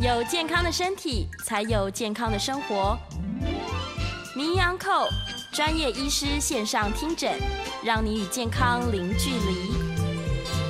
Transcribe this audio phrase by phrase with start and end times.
[0.00, 2.96] 有健康的身体，才有健康的生活。
[4.36, 5.08] 名医安扣
[5.52, 7.36] 专业医师线上听诊，
[7.84, 9.72] 让你与健康零距离。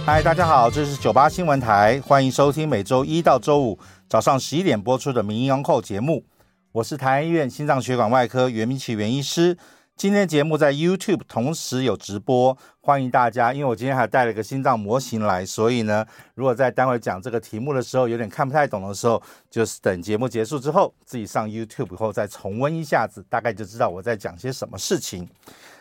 [0.06, 3.78] 嗨，大家好，这是九八新闻台，欢迎收听每周一到周五
[4.08, 6.24] 早上十一点播出的名医安扣节目。
[6.72, 9.58] 我是台安医院心脏血管外科袁明启袁医师。
[9.98, 13.52] 今天节目在 YouTube 同时有直播，欢迎大家。
[13.52, 25.28] 因为我今天还带了一个心脏模型来，所以呢，如果在待会讲这个题目的时候有点看不太懂的时候，就是等节目结束之后，自己上 YouTube 以后再重温一下子，大概就知道我在讲些什么事情。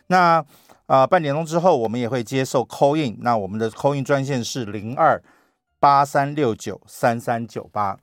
[0.08, 0.44] 那
[0.88, 5.22] 啊、呃，半点钟之后我们也会接受 call in，那我们的 call in 专线是零二
[5.80, 7.96] 八三六九三三九八。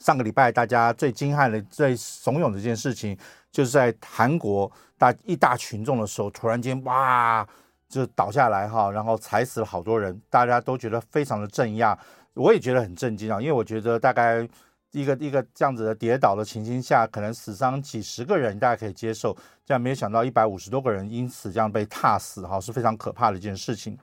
[0.00, 3.16] 上个礼拜大家最惊骇的、最怂恿的一件事情，
[3.54, 4.68] 就是在韩国。
[4.96, 7.46] 大一大群众的时候，突然间哇，
[7.88, 11.98] 就倒下来哈，然后踩死了好多人，大家都觉得非常的震压，
[12.34, 14.48] 我也觉得很震惊啊，因为我觉得大概
[14.92, 23.98] 一个一个这样子的跌倒的情形下，可能死伤几十个人，大家可以接受，这样没有想到一百五十多个人因此这样被踏死哈，是非常可怕的一件事情。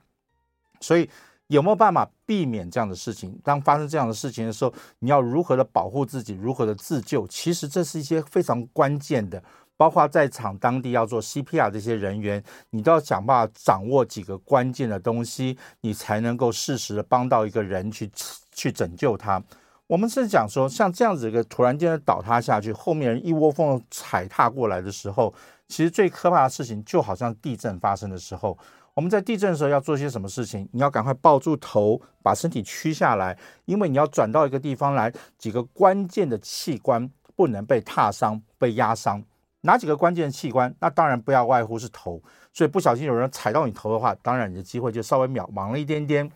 [0.78, 1.08] 所以
[1.48, 3.38] 有没有办法避免这样的事情？
[3.44, 7.26] 当发生这样的事情的时候，你要如何的保护自己，如何的自救？
[7.26, 9.42] 其实这是一些非常关键的。
[9.74, 12.40] 包括在场当地要做 CPR 这些人员，
[12.70, 18.08] 你都要想办法掌握几个关键的东西，你才能够适时的帮到一个人去
[18.52, 19.42] 去拯救他。
[19.88, 25.34] 我们是讲说，像这样子一个突然间的倒塌下去，后面人一窝蜂踩踏过来的时候，
[25.66, 28.56] 其实最可怕的事情就好像地震发生的时候，
[28.94, 30.68] 我们在地震的时候要做些什么事情？
[30.72, 39.24] 你要赶快抱住头，把身体屈下来，因为你要转到一个地方来，几个关键的器官不能被踏伤、被压伤。
[39.62, 40.74] 哪几个关键的器官？
[40.80, 46.30] 那当然不要外乎是头，所以不小心有人踩到你头的话，当然你的机会就稍微渺茫了一点点。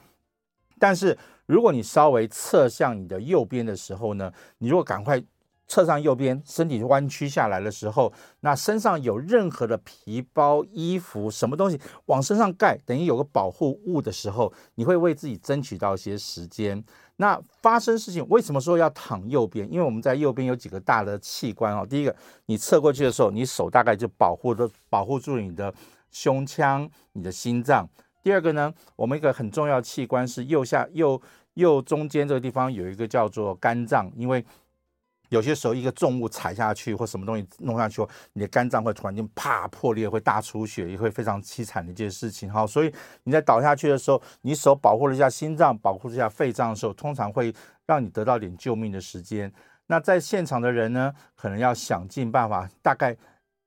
[0.78, 5.22] 但是如果你稍微侧向你的右边的时候呢，你如果赶快
[5.68, 16.82] 侧上右边，身体弯曲下来的时候，那身上有任何的皮包、衣服什么东西往身上盖，等于有个保护物的时候，你会为自己争取到一些时间。
[17.16, 19.66] 那发生事情为什么说要躺右边？
[19.72, 21.84] 因为我们在右边有几个大的器官哦。
[21.84, 22.14] 第一个，
[22.46, 25.74] 你侧过去的时候，你手大概就保护的保护住你的
[26.10, 27.88] 胸腔、你的心脏。
[28.22, 31.20] 第二个呢，我们一个很重要器官是右下右
[31.54, 34.44] 右中间这个地方有一个叫做肝脏，因为。
[35.28, 42.50] 有些时候，一个重物踩下去或什么东西弄下去，你的肝脏会突然间啪破裂，会大出血，也会非常凄惨的一件事情。
[42.50, 42.92] 好，所以
[43.24, 47.54] 你在倒下去的时候，你手保护了一下心脏，保护了一下肺脏的时候，通常会
[47.86, 49.52] 让你得到点救命的时间。
[49.88, 53.16] 那在现场的人呢，可能要想尽办法，大概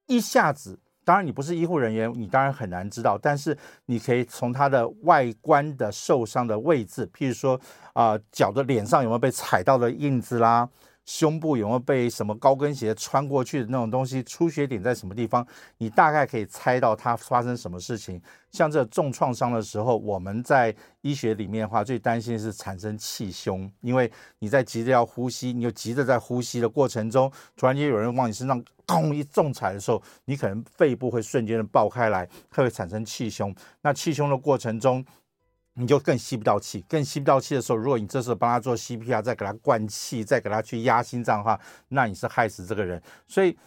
[0.07, 7.59] 一下子，当然你不是医护人员，你当然很难知道，但是你可以从他的外观的受伤的位置，譬如说
[7.93, 10.69] 啊，脚的脸上有没有被踩到的印子啦。
[11.05, 14.21] 胸部有没有被什么高跟鞋穿过去的那种东西？
[14.23, 15.45] 出血点在什么地方？
[15.77, 18.21] 你大概可以猜到它发生什么事情。
[18.51, 33.53] 像这重创伤的时候，我们在医学里面的话，最担心是产生气胸，因为你在急着要呼吸，你又急着在呼吸的过程中，突然间有人往你身上咚一重踩的时候，你可能肺部会瞬间的爆开来，它会产生气胸。
[33.81, 35.03] 那气胸的过程中，
[35.79, 41.57] 你就更吸不到气，更吸不到气的时候，如果你这时候帮他做 CPR，再给他灌气，再给他去压心脏的话，
[41.87, 43.01] 那你是害死这个人。
[43.29, 43.57] 所以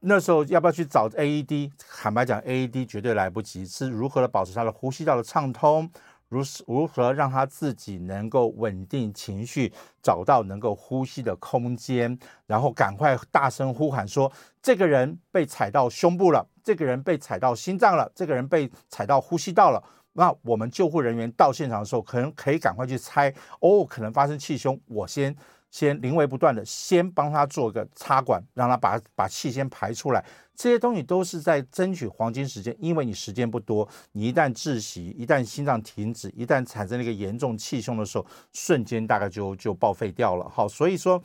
[0.00, 1.70] 那时候要不要去找 AED？
[1.78, 3.64] 坦白讲，AED 绝对来不及。
[3.64, 5.88] 是如何的保持他的呼吸道的畅通，
[6.28, 9.72] 如如何让他自己能够稳定情绪，
[10.02, 19.80] 找到能够呼吸的空间，然后赶快大声呼喊说：这个人被踩到胸部了，这个人被踩到心脏了，这个人被踩到呼吸道了。
[20.12, 25.34] 那我们救护人员到现场的时候，可能可以赶快去猜哦，可能发生气胸，我先
[25.70, 30.24] 先临危不断的先帮他做个插管，让他把把气先排出来。
[30.54, 40.48] 这些东西都是在争取黄金时间，因为你时间不多，你一旦窒息，一旦心脏停止，一旦产生了一个严重气胸的时候，瞬间大概就就报废掉了。
[40.48, 41.22] 好，所以说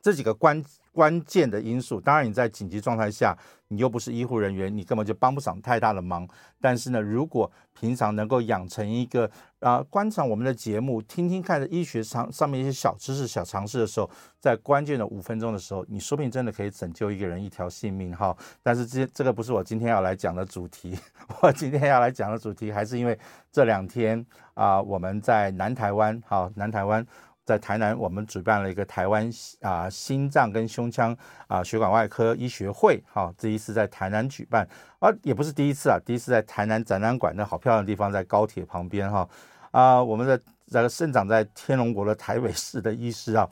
[0.00, 0.64] 这几个关。
[0.92, 3.38] 关键的因素，当然你在紧急状态下，
[3.72, 6.28] 你又不是医护人员，你根本就帮不上太大的忙。
[6.60, 9.30] 但是呢，如果平常能够养成一个
[9.60, 18.36] 啊、观赏我们的节目，听听看着医学上上面一些小知识、小常识的时候，在关键的五分钟的时候，你说不定真的可以拯救一个人一条性命哈。
[18.60, 20.98] 但是这这个不是我今天要来讲的主题，
[21.40, 23.16] 我今天要来讲的主题还是因为
[23.52, 24.24] 这两天
[24.54, 27.06] 啊、我们在南台湾，好，南台湾。
[27.50, 29.28] 在台南，我们举办了一个台湾
[29.60, 31.16] 啊心脏跟胸腔
[31.48, 34.64] 啊血管外科医学会，哈，这一次在台南举办，
[35.00, 39.28] 啊，也不是第一次啊，第一次在台南展览馆，那好漂亮的地方，在高铁旁边，哈，
[39.72, 43.48] 啊，我们的这个生长在天龙国的台北市的医师啊，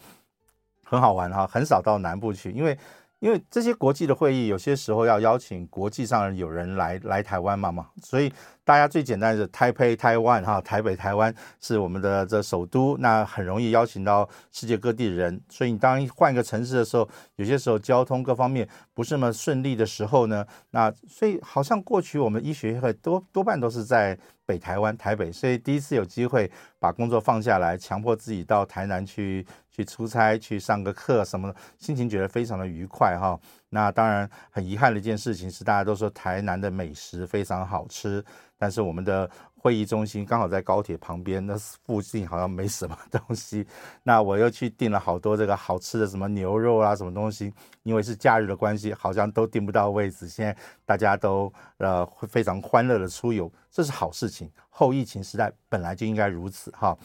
[0.84, 2.78] 很好玩哈，很少到南部去，因为。
[3.20, 8.32] 因为这些国际的会议，有些时候要邀请国际上有人来来台湾嘛嘛，所以
[8.68, 15.40] 大家最简单的台北、台湾哈，台北、台湾是我们的这首都，那很容易邀请到世界各地的人。
[15.48, 29.46] 所以你当换一个城市的时候，有些时候交通各方面不是那么顺利的时候呢，那所以好像过去我们医学会多多半都是在北台湾、台北，所以第一次有机会把工作放下来，强迫自己到台南去。
[29.78, 33.38] 去出差去上个课什么的，心情觉得非常的愉快哈。
[33.70, 38.24] 那当然很遗憾的一件事情是，大家都说台南的美食非常好吃，
[38.56, 43.66] 但是我们的会议中心刚好在高铁旁边，那附近好像没什么东西。
[44.02, 50.28] 那我又去订了好多这个好吃的什么牛肉啊什么东西，因为是假日的关系，好像都订不到位置。
[50.28, 50.56] 现在
[50.86, 54.50] 大家都呃会非常欢乐的出游，这是好事情。
[54.70, 56.96] 后疫情时代本来就应该如此哈。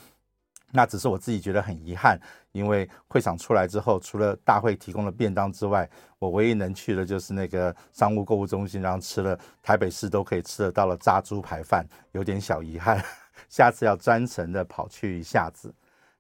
[0.75, 2.20] 那只是我自己觉得很遗憾，
[2.52, 5.88] 因为会场出来之后，除了大会提供的便当之外，
[6.18, 13.00] 我唯一能去的就是那个商务购物中心，然后吃了台北市都可以吃得到了炸猪排饭，有点小遗憾。
[13.50, 15.72] 下次要专程的跑去一下子。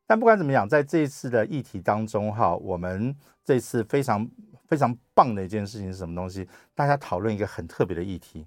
[0.05, 4.29] 但不管怎么样，在这一次的议题当中，哈，我们这次非常
[4.67, 6.47] 非常棒的一件事情是什么东西？
[6.75, 8.45] 大家讨论一个很特别的议题：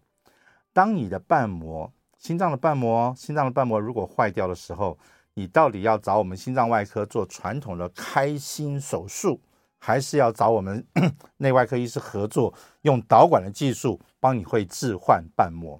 [0.73, 4.97] 当你的瓣膜，心脏的瓣膜，心脏的瓣膜如果坏掉的时候。
[5.39, 9.39] 你到底要找我们心脏外科做传统的开心手术，
[9.79, 10.83] 还是要找我们
[11.37, 12.53] 内外科医师合作，
[12.83, 15.79] 用导管的技术帮你会置换瓣膜？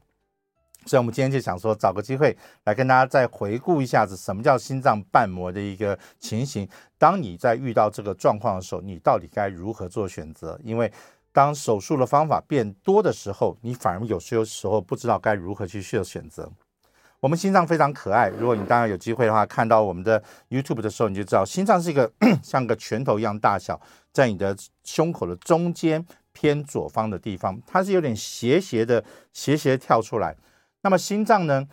[0.85, 6.69] 所以，我们今天就想说，找个机会来跟大家再回顾一下子，什么叫心脏瓣膜的一个情形。
[6.99, 10.61] 当你在遇到这个状况的时候，你到底该如何做选择？
[10.63, 10.93] 因为
[11.33, 16.53] 当手术的方法变多的时候，你反而有些时候不知道该如何去做选择。
[17.27, 18.29] 我们心脏非常可爱。
[18.29, 22.09] 如果你当然有机会的话，看到我们的 YouTube 的时候，你就知道心脏是一个
[22.41, 23.81] 像个拳头一样大小，
[24.13, 29.03] 在你的胸口的中间偏左方的地方，它是有点斜斜的
[29.33, 30.37] 斜斜跳出来。
[30.83, 31.67] 那么心脏呢，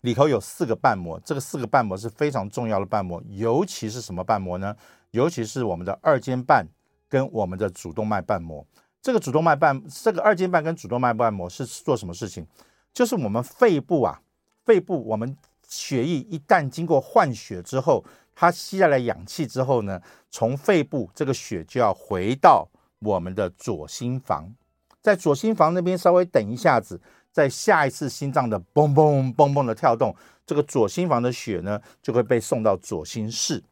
[0.00, 4.74] 里头有四个瓣膜，这个四个瓣膜是非常重要的瓣膜，尤其是什么瓣膜呢？
[5.10, 6.66] 尤其是我们的二尖瓣
[7.10, 8.66] 跟我们的主动脉瓣膜。
[9.02, 12.46] 这个主动脉瓣，这个二尖瓣跟主动脉瓣膜是做什么事情？
[12.94, 14.22] 就是我们肺部啊。
[14.64, 15.36] 肺部，我们
[15.66, 18.04] 血液一旦经过换血之后，
[18.34, 20.00] 它吸下来氧气之后呢，
[20.30, 22.68] 从肺部这个血就要回到
[23.00, 24.54] 我们的左心房，
[25.00, 27.00] 在左心房那边稍微等一下子，
[27.32, 30.14] 在下一次心脏的嘣嘣嘣嘣的跳动，
[30.46, 33.62] 这个左心房的血呢就会被送到左心室。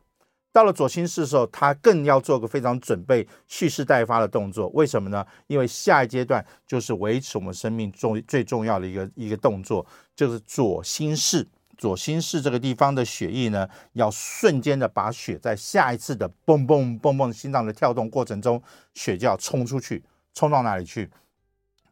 [0.52, 4.68] 到了左心室的时候，它更要做个非常准备蓄势待发的动作。
[4.70, 5.24] 为什么呢？
[5.46, 9.86] 因为下一阶段就是维持我们生命重最重要的一个一个动作，
[10.16, 11.46] 就是左心室。
[11.78, 18.62] 左心室这个地方的血液呢，要瞬间的把血在下一次的嘣嘣嘣嘣心脏的跳动过程中，
[18.92, 20.04] 血就要冲出去，
[20.34, 21.10] 冲到哪里去？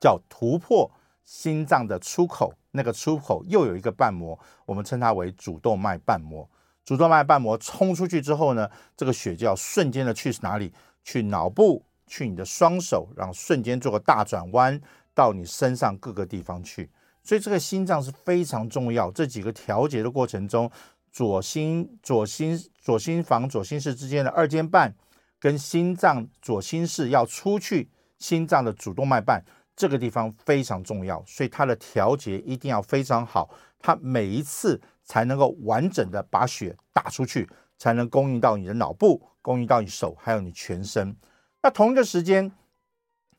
[0.01, 0.91] 叫突破
[1.25, 2.53] 心脏的出口。
[2.73, 6.49] 那个出口又有一个瓣膜，我们称它为主动脉瓣膜。
[6.89, 10.73] 主动脉瓣膜冲出去之后呢，这个血就要瞬间的去哪里？
[11.05, 14.81] 去脑部，去你的双手，然后瞬间做个大转弯
[15.13, 16.89] 到你身上各个地方去。
[17.23, 19.11] 所以这个心脏是非常重要。
[19.11, 20.71] 这几个调节的过程中，
[21.13, 24.95] 左心、左心、左心房、左心室之间的二尖瓣
[25.39, 29.45] 跟心脏左心室要出去，心脏的主动脉瓣
[29.77, 33.51] 这个地方非常重要，所以它的调节一定要非常好。
[33.79, 34.81] 它每一次。
[35.09, 37.49] 才能够完整的把血打出去，
[37.79, 41.17] 才能供应到你的脑部，供应到你手，还有你全身。
[41.63, 42.53] 那同一个时间，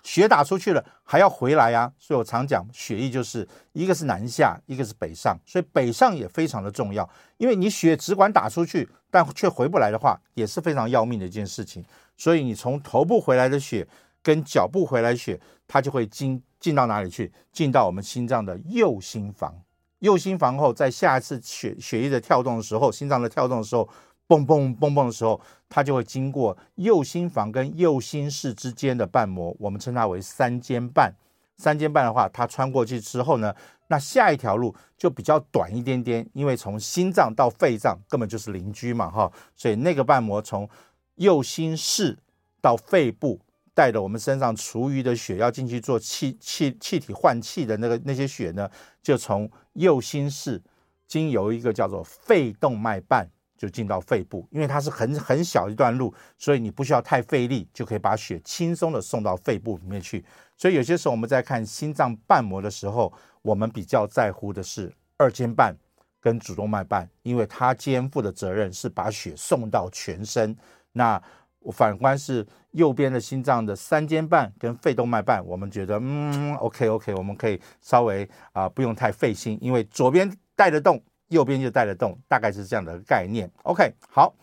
[0.01, 1.93] 血打出去了，还要回来啊。
[1.99, 7.07] 所以我常讲，血液就是一个是南下，一个是北上，所以北上也非常的重要。
[7.37, 11.85] 因为你血只管打出去，但却回不来的话，也是非常要命的一件事情。
[12.17, 13.87] 所以你从头部回来的血
[14.23, 17.31] 跟脚部回来血，它就会进进到哪里去？
[17.51, 19.53] 进到我们心脏的右心房。
[19.99, 23.87] 右心房后，在下一次血血液的跳动的时候，心脏的跳动的时候，
[24.27, 31.13] 嘣嘣嘣嘣的时候，它就会经过右心房跟右心室之间的瓣膜，我们称它为三尖瓣。
[31.57, 33.53] 三尖瓣的话，它穿过去之后呢，
[33.87, 40.69] 那下一条路就比较短一点点，因为从心脏到肺脏根本就是邻居嘛，哈，所以那个瓣膜从
[41.15, 42.17] 右心室
[42.61, 43.39] 到肺部。
[43.71, 48.69] 带着我们身上厨余的血要进去做气气气体换气的那个那些血呢，
[49.01, 50.61] 就从右心室
[51.07, 60.23] 经由一个叫做肺动脉瓣就进到肺部，因为它是很很小一段路，所以你不需要太费力就可以把血轻松的送到肺部里面去。
[60.55, 65.75] 所以有些时候我们在看心脏瓣膜的时候，我们比较在乎的是二尖瓣
[66.21, 70.55] 跟主动脉瓣，因为它肩负的责任是把血送到全身。
[70.91, 71.21] 那
[71.59, 83.49] 我反观是右边的心脏的三尖瓣跟肺动脉瓣，我们觉得嗯，OK OK，我们可以稍微啊、不用太费心，因为左边带得动，右边就带得动，大概是这样的概念。
[83.63, 84.33] OK，好，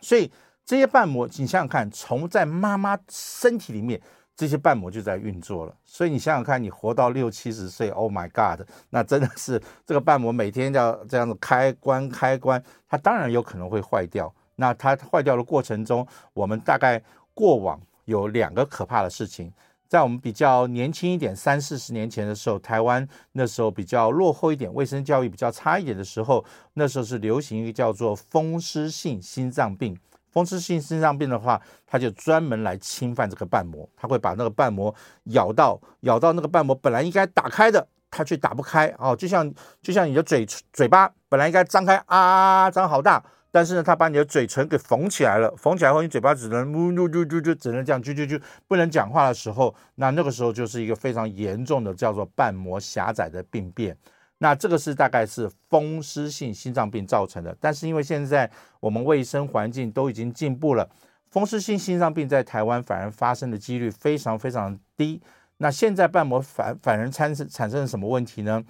[0.00, 0.30] 所以
[0.64, 4.00] 这些瓣膜，你想想看，从在妈妈身体里面，
[4.34, 5.76] 这些瓣膜就在运作了。
[5.84, 14.34] 所以你想想看，你活到六七十岁，Oh my God，那真的是这个瓣膜每天要这样子开关开关，它当然有可能会坏掉。
[14.56, 19.52] 那它坏掉的过程中，我们大概过往有两个可怕的事情。
[19.86, 29.96] 在我们比较年轻一点，三四十年前的时候，台湾那时候比较落后一点，卫生教育比较差一点的时候，那时候是流行一个叫做风湿性心脏病。
[30.32, 34.92] 风湿性心脏病的话，它就专门来侵犯这个瓣膜，它会把那个瓣膜
[35.26, 38.92] 咬到，咬到那个瓣膜本来应该打开的，它却打不开。
[38.98, 39.48] 哦，就像
[39.80, 43.22] 就像你的嘴嘴巴本来应该张开啊，张好大。
[43.54, 53.96] 但是呢，他把你的嘴唇给缝起来了，缝起来后，你嘴巴只能呜噜噜噜噜，只能这样啾啾啾，不能讲话的时候，那那个时候就是一个非常严重的叫做瓣膜狭窄的病变。
[54.38, 57.56] 那这个是大概是风湿性心脏病造成的。
[57.60, 60.90] 但是因为现在我们卫生环境都已经进步了，
[61.30, 65.22] 风湿性心脏病在台湾反而发生的几率非常非常低。
[65.58, 68.60] 那现在瓣膜反反而产生产生了什么问题呢？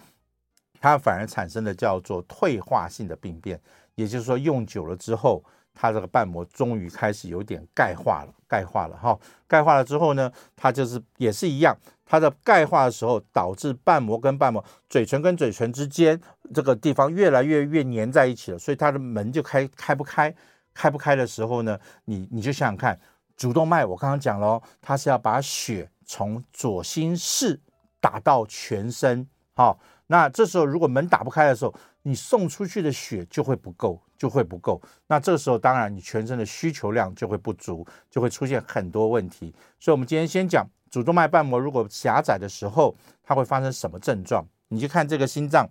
[0.79, 3.59] 它反而产生的叫做退化性的病变。
[3.95, 5.43] 也就是说，用久了之后，
[5.75, 9.19] 它这个瓣膜终于开始有点钙化了，钙化了哈。
[9.47, 16.21] 钙化了之后呢，它就是也是一样，它的钙化的时候，导致瓣膜跟瓣膜、嘴唇跟嘴唇之间
[16.53, 20.35] 这个地方越来越越粘在一起了，所以它的门就开开不开，
[20.73, 22.99] 开不开的时候呢，你你就想想看，
[23.37, 27.61] 主动脉我刚刚讲了哦，它是要把血从左心室
[28.01, 34.81] 打到全身，好，那这时候如果门打不开的时候，你送出去的血就会不够，就会不够。
[35.07, 39.55] 那这时候，当然你全身的需求量就会不足，就会出现很多问题。
[39.81, 44.47] 所以，我们今天先讲主动脉瓣膜如果狭窄的时候，它会发生什么症状？
[44.69, 45.67] 你去看这个心脏，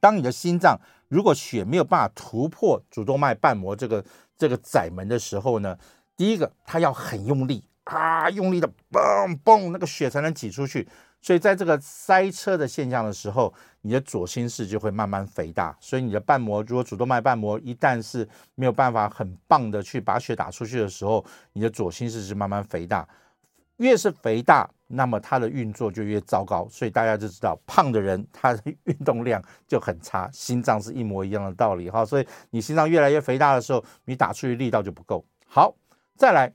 [0.00, 4.04] 当你的心脏如果血没有办法突破主动脉瓣膜这个
[4.36, 5.78] 这个窄门的时候呢，
[6.16, 10.88] 第一个它要很用力啊，用力的嘣嘣，那个血才能挤出去。
[11.26, 15.76] 所以，在这个塞车的现象的时候，你的左心室就会慢慢肥大。
[15.80, 23.04] 所以，你的瓣膜如果主动脉瓣膜一旦是没有办法很棒的去把血打出去的时候，你的左心室是慢慢肥大。
[23.78, 26.68] 越是肥大，那么它的运作就越糟糕。
[26.70, 32.04] 所以大家就知道，胖的人他的运动量就很差，心脏是一模一样的道理哈。
[32.04, 35.24] 所以，你心脏越来越肥大的时候，你打出去力道就不够。
[35.44, 35.74] 好，
[36.16, 36.52] 再来，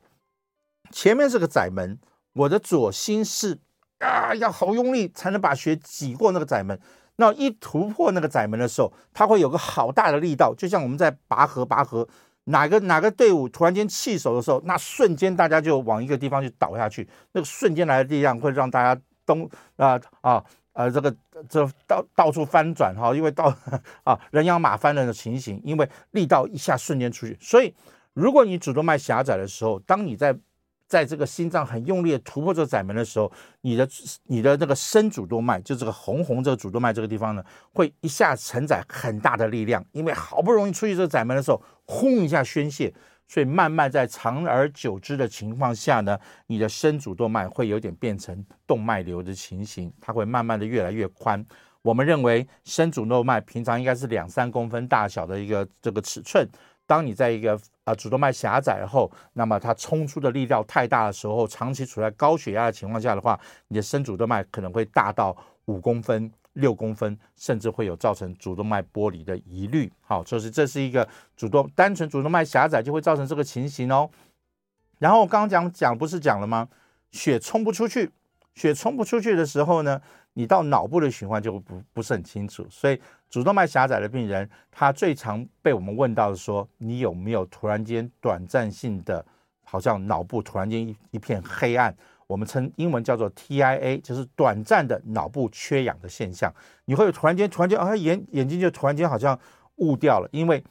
[0.91, 1.99] 前面是个窄门，
[2.31, 3.59] 我的左心室。
[4.01, 6.77] 啊，要好用力才能把血挤过那个窄门。
[7.17, 12.08] 那一突破那个窄门的时候，它会有个好大的力道，就像我们在拔河，拔河
[12.46, 17.08] 哪个哪个队伍突然间弃守的时候，那瞬间大家就往一个地方去倒下去。
[17.34, 20.43] 那个瞬间来的力量会让大家东啊啊
[20.74, 21.15] 呃这个
[21.48, 23.53] 这到到处翻转哈，因为到
[24.03, 27.38] 啊人仰马翻的的情形，因为力道一下瞬间出去。
[27.39, 27.72] 所以
[28.13, 30.36] 如果你主动脉狭窄的时候，当你在
[30.91, 33.31] 在这个心脏很用力的突破这个窄门的时候，
[33.62, 33.88] 你的
[34.25, 37.41] 你的那个深主动脉，就这个红红这个主动脉这个地方呢，
[37.74, 42.93] 会一下承载很大的力量，因为好不容易出去这个窄门的时候，轰一下宣泄，
[43.25, 51.45] 所以慢慢在长而久之的情况下呢，你的深主动脉会有点变成动脉瘤的情形，它会慢慢的越来越宽。
[51.83, 56.45] 我们认为深主动脉平常应该是两三公分大小的一个这个尺寸。
[56.85, 65.35] 当你在一个呃主动脉狭窄后，那么它冲出的力量太大的时候，长期处在高血压的情况下的话，你的深主动脉可能会大到
[65.65, 69.91] 五公分、六公分，甚至会有造成主动脉剥离的疑虑。
[70.01, 71.07] 好，就是这是一个
[71.38, 74.09] 主动单纯主动脉狭窄就会造成这个情形哦。
[75.00, 76.67] 然后我刚刚讲讲不是讲了吗？
[77.11, 78.11] 血冲不出去，
[78.55, 80.01] 血冲不出去的时候呢，
[80.33, 83.00] 你到脑部的循环就不不是很清楚，所以。
[83.31, 89.25] 主动脉狭窄的病人，他最常被我们问到的说：“你有没有突然间短暂性的，
[89.63, 91.95] 好像脑部突然间一一片黑暗？
[92.27, 96.53] 我们称英文叫做 TIA，就是短暂的脑部缺氧的现象。
[96.83, 99.39] 你会突然间突然间啊，眼眼睛就突然间好像
[99.75, 100.61] 雾掉了，因为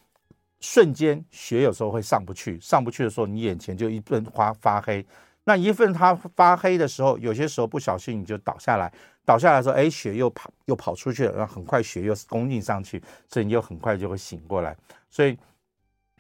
[0.61, 5.03] 瞬间血有时候会上不去，上不去的时候，你眼前就一顿花发黑。
[5.51, 8.93] 那一份它发黑的时候，有些时候不小心你就倒下来。”
[9.27, 14.77] 倒下来的时候，哎，血又跑又跑出去了，然后很快血又供应上去，所以你又很快就会醒过来。
[15.09, 15.37] 所以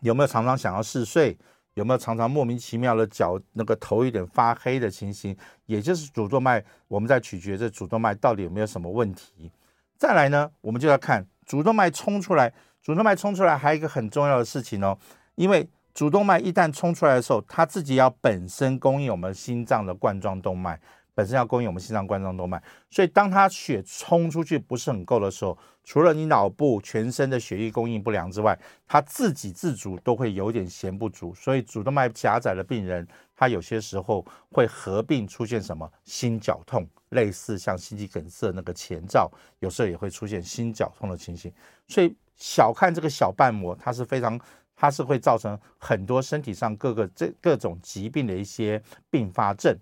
[0.01, 1.37] 有没有常常想要嗜睡？
[1.75, 5.37] 有没有常常莫名其妙的脚那个头有点发黑的情形？
[5.67, 9.51] 也就是主动脉，我们在取决这主动脉到底有没有什么问题。
[9.97, 14.97] 再来呢，我们就要看主动脉冲出来，主动脉冲出来还有一个很重要的事情哦，
[15.35, 20.81] 因为主动脉一旦冲出来的时候，它自己要本身供应我们心脏的冠状动脉。
[21.13, 31.35] 本身要供应我们心脏冠状动脉，所以当它血冲出去不是很够的时候，除了你脑部全身的血液供应不良之外，它自己自足都会有点闲不足。
[31.35, 33.07] 所以主动脉狭窄的病人，
[33.37, 41.53] 他有些时候会合并出现什么心绞痛，类似像心肌梗塞那个前兆，有时候也会出现心绞痛的情形。
[41.87, 44.41] 所以小看这个小瓣膜，它是非常，
[44.81, 49.77] 它是会造成很多身体上各个这各种疾病的一些并发症，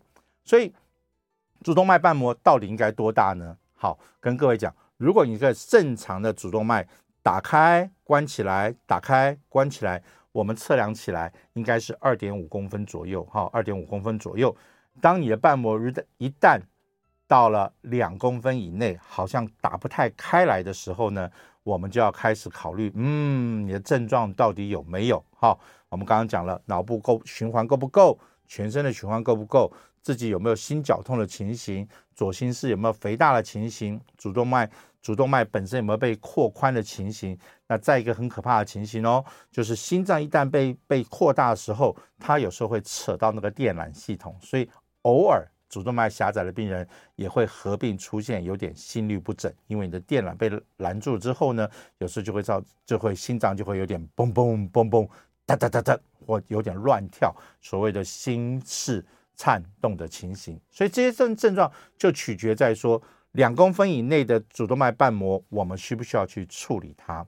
[0.45, 0.75] 所以。
[1.65, 3.57] 主动脉瓣膜到底应该多大呢？
[3.75, 6.87] 好，跟各位讲，如果你在正常的主动脉
[7.21, 10.01] 打开、关起来、打开、关起来，
[10.31, 14.57] 我们测量起来应该是二点五公分左右，哈，二点五公分左右。
[15.01, 15.77] 当你的瓣膜
[16.19, 16.61] 一旦
[17.27, 21.29] 到了两公分以内，好像打不太开来的时候呢，
[21.69, 25.23] 我们就要开始考虑，嗯，你的症状到底有没有？
[25.37, 25.61] 好，
[25.91, 28.19] 我们刚刚讲了，脑部够循环够不够？
[28.47, 29.71] 全身的循环够不够？
[30.01, 31.87] 自己有没有心绞痛的情形？
[32.15, 34.01] 左心室有没有肥大的情形？
[34.17, 34.71] 主动脉
[35.03, 37.39] 主动脉本身有没有被扩宽的情形？
[37.67, 39.23] 那再一个很可怕的情形哦，
[39.53, 44.67] 就是心脏一旦被被扩大的时候，它有时候会扯到那个电缆系统，所以
[45.03, 55.09] 偶尔主动脉狭窄的病人也会合并出现有点心律不整，因为你的电缆被拦住之后呢，有时候就会造就会心脏就会有点嘣嘣嘣嘣
[55.47, 59.05] 哒哒哒哒，或有点乱跳，所谓的心室。
[59.41, 67.25] 颤动的情形，所以这些症症状就取决在说两公分以内的主动脉瓣膜，我们需不需要去处理它？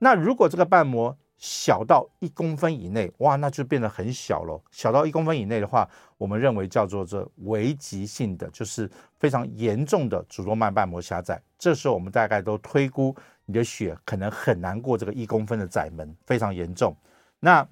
[0.00, 4.62] 那如果这个瓣膜小到一公分以内，哇，那就变得很小了。
[4.70, 11.40] 小到一公分以内的话，我们认为叫做这危急性的，就是非常严重的主动脉瓣膜狭窄。
[11.58, 13.16] 这时候我们大概都推估
[13.46, 16.94] 你的血可能很难过这个一公分的窄门，非常严重。
[17.40, 17.66] 那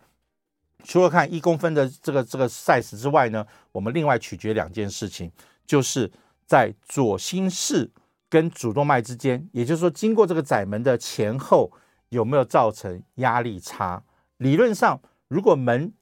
[0.84, 5.30] 除了看一公分的这个这个 size 之外呢，我们另外取决两件事情，
[5.66, 6.10] 就是
[6.46, 7.90] 在左心室
[8.30, 11.70] 跟主动脉之间，也就是说，经过这个窄门的前后
[12.10, 14.02] 有没有造成压力差。
[14.38, 15.92] 理论上，如果门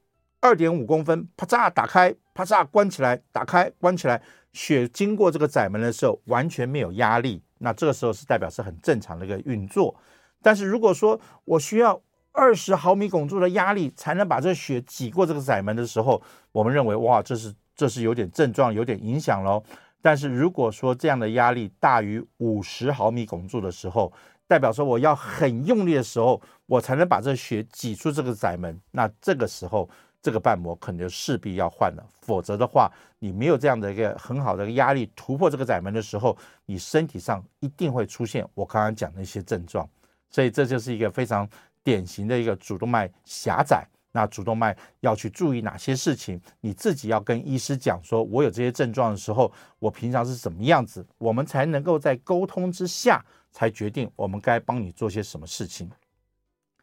[0.41, 9.95] 二点五公分，啪嚓打开，啪嚓关起来，打开关起来，血经过这个窄门的时候完全没有压力，那这个时候是代表是很正常的一个运作。
[10.43, 12.01] 但是如果说我需要
[12.33, 19.63] 二十毫米汞柱的压力才能把这血挤过这个窄门的时候，我们认为哇，这是这是有点症状，有点影响喽。
[20.03, 24.13] 但是如果说这样的压力大于五十毫米汞柱的时候，
[24.47, 28.81] 代表说我要很用力的时候，我才能把这血挤出这个窄门。
[28.91, 29.89] 那这个时候，
[30.23, 32.07] 这个瓣膜可能就势必要换了。
[32.21, 39.89] 否则的话，你没有这样的一个很好的压力突破这个窄门的时候，你身体上一定会出现我刚刚讲的一些症状。
[40.31, 41.49] 所以这就是一个非常。
[41.87, 46.41] 典型的一个主动脉狭窄，那主动脉要去注意哪些事情？
[46.61, 53.25] 你自己要跟医师讲，说我有这些症状的时候，我平常是怎么样子，我们才能够在沟通之下，
[53.57, 55.91] 才决定我们该帮你做些什么事情。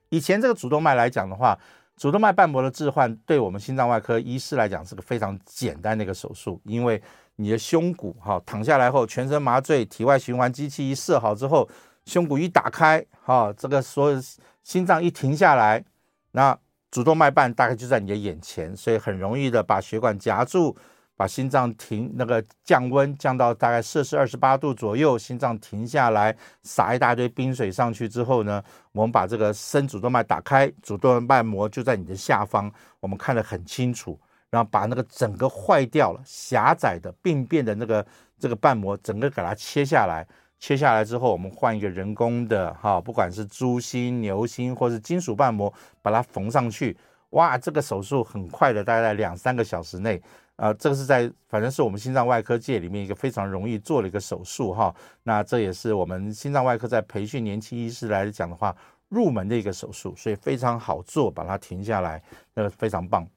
[0.09, 1.55] 以前这个主动脉来讲的话，
[1.95, 6.99] 主动脉瓣膜的置换，对我们心脏外科医师来讲是个非常简单的一个手术，因为
[7.35, 11.69] 你的胸骨哈躺下来后，全身麻醉，体外循环机器一设好之后，
[12.05, 14.19] 胸骨一打开，哈，这个所有。
[14.63, 15.83] 心脏一停下来，
[16.31, 16.57] 那
[16.89, 20.73] 主动脉瓣大概就在你的眼前，所以很容易的把血管夹住，
[21.15, 38.05] 把心脏停那个降温降到大概摄氏二十八度左右，心脏停下来，撒一大堆冰水上去之后呢，我们把这个深主动脉打开，主动脉瓣膜就在你的下方，我们看得很清楚，然后把那个整个坏掉了、狭窄的病变的那个
[38.39, 40.27] 这个瓣膜整个给它切下来。
[40.59, 45.71] 切下来之后，我们换一个人工的哈，不管是猪心、牛心或是金属瓣膜，
[46.01, 46.95] 把它缝上去。
[47.31, 50.21] 哇，这个手术很快的，大概在两三个小时内。
[50.63, 54.95] 啊，这个是在反正是我们心脏外科界里面一个非常容易做的一个手术哈。
[55.23, 58.73] 那这也是我们心脏外科在培训年轻医师来讲的话，
[59.09, 62.23] 入门的一个手术，所以非常好做，把它停下来，
[62.53, 63.27] 那个非常棒。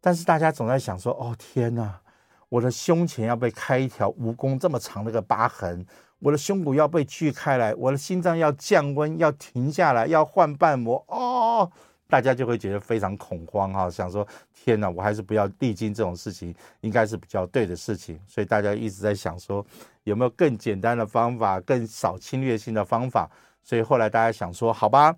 [0.00, 2.00] 但是大家总在想说，哦天哪，
[2.48, 5.86] 我的胸前要被开一条蜈蚣这么长的一个疤痕。
[6.18, 11.70] 我的胸骨要被锯开来，我的心脏要降温，要停下来，要换瓣膜哦，
[12.12, 18.20] 大家就会觉得非常恐慌哈，想说天哪，我还是不要历经这种事情，应该是比较对的事情。
[18.28, 19.64] 所以大家一直在想说，
[20.04, 23.30] 有没有更简单的方法，更少侵略性的方法？
[23.62, 25.16] 所以后来大家想说，好吧，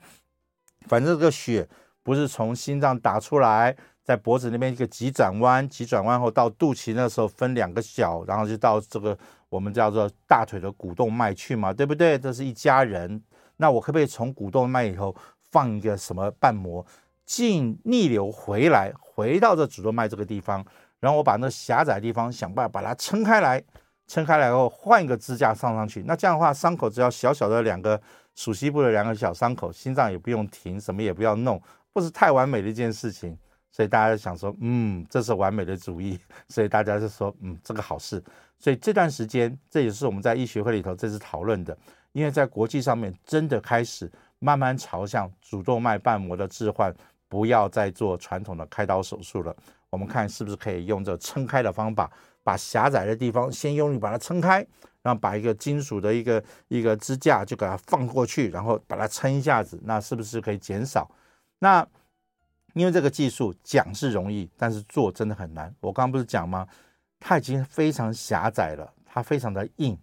[0.86, 1.68] 反正这个血
[2.04, 9.18] 不是从心脏打出来，在脖子那边一个急转弯，急转弯后到肚脐那时候分两个角，然后就到这个。
[9.50, 12.18] 我们叫做大腿的股动脉去嘛，对不对？
[12.18, 13.22] 这是一家人。
[13.56, 15.14] 那我可不可以从股动脉里头
[15.54, 16.84] 放一个什么瓣膜，
[17.24, 20.64] 进逆流回来，回到这主动脉这个地方，
[20.98, 23.62] 然后我把那狭窄的地方想办法把它撑开来，
[24.08, 26.02] 撑开来后换一个支架上上去。
[26.08, 28.00] 那这样的话，伤口只要小小的两个
[28.34, 31.62] 鼠蹊部的两个小伤口，心脏也不用停，什么也不要弄，
[31.92, 33.38] 不是太完美的一件事情。
[33.70, 36.18] 所以大家想说，嗯，这是完美的主意。
[36.48, 38.20] 所以大家就说，嗯，这个好事。
[38.58, 41.76] 所以这段时间，这也是我们在医学会里头这次讨论的，
[42.12, 44.10] 因为在国际上面真的开始
[44.44, 46.94] 慢慢朝向主动脉瓣膜的置换。
[47.26, 49.56] 不要再做传统的开刀手术了，
[49.90, 52.08] 我们看是不是可以用这撑开的方法，
[52.44, 54.64] 把狭窄的地方先用力把它撑开，
[55.02, 61.10] 然后把一个金属的一个一个支架就给它放过去，然后把它撑一下子，那是不是可以减少？
[61.58, 61.84] 那
[62.74, 65.74] 因为这个技术讲是容易，但是做真的很难。
[65.80, 66.68] 我刚刚不是讲吗？
[67.18, 69.98] 它已经非常狭窄了，它非常的硬，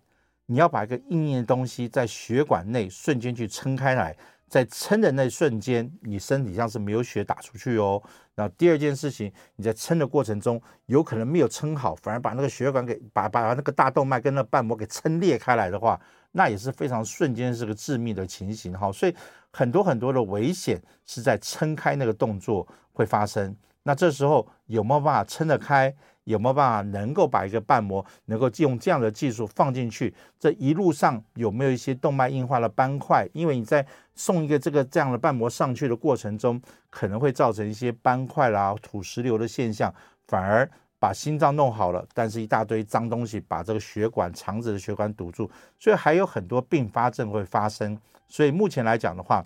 [0.52, 4.14] 你要把一个硬硬的东西在血管内瞬间去撑开来。
[4.50, 8.04] 在撑的那瞬间，你身体上是没有血打出去哦。
[8.36, 15.98] 那第二件事情，你在撑的过程中，有可能没有撑好，反而把那个血管给把把那个大动脉跟那瓣膜给撑裂开来的话，
[16.34, 18.92] 那也是非常瞬间是个致命的情形哈。
[18.92, 19.16] 所以
[19.54, 23.56] 很多很多的危险是在撑开那个动作会发生。
[23.84, 25.96] 那这时候有没有办法撑得开？
[26.26, 30.14] 有没有办法能够把一个瓣膜能够用这样的技术放进去？
[30.40, 33.28] 这一路上有没有一些动脉硬化的斑块？
[33.34, 39.94] 因为你在送一个这个这样的瓣膜上去的过程中，可能会造成一些斑块啦、土石流的现象，
[40.28, 47.98] 反而把心脏弄好了，但是一大堆脏东西把这个血管、肠子的血管堵住，所以还有很多并发症会发生。
[48.28, 49.44] 所以目前来讲的话，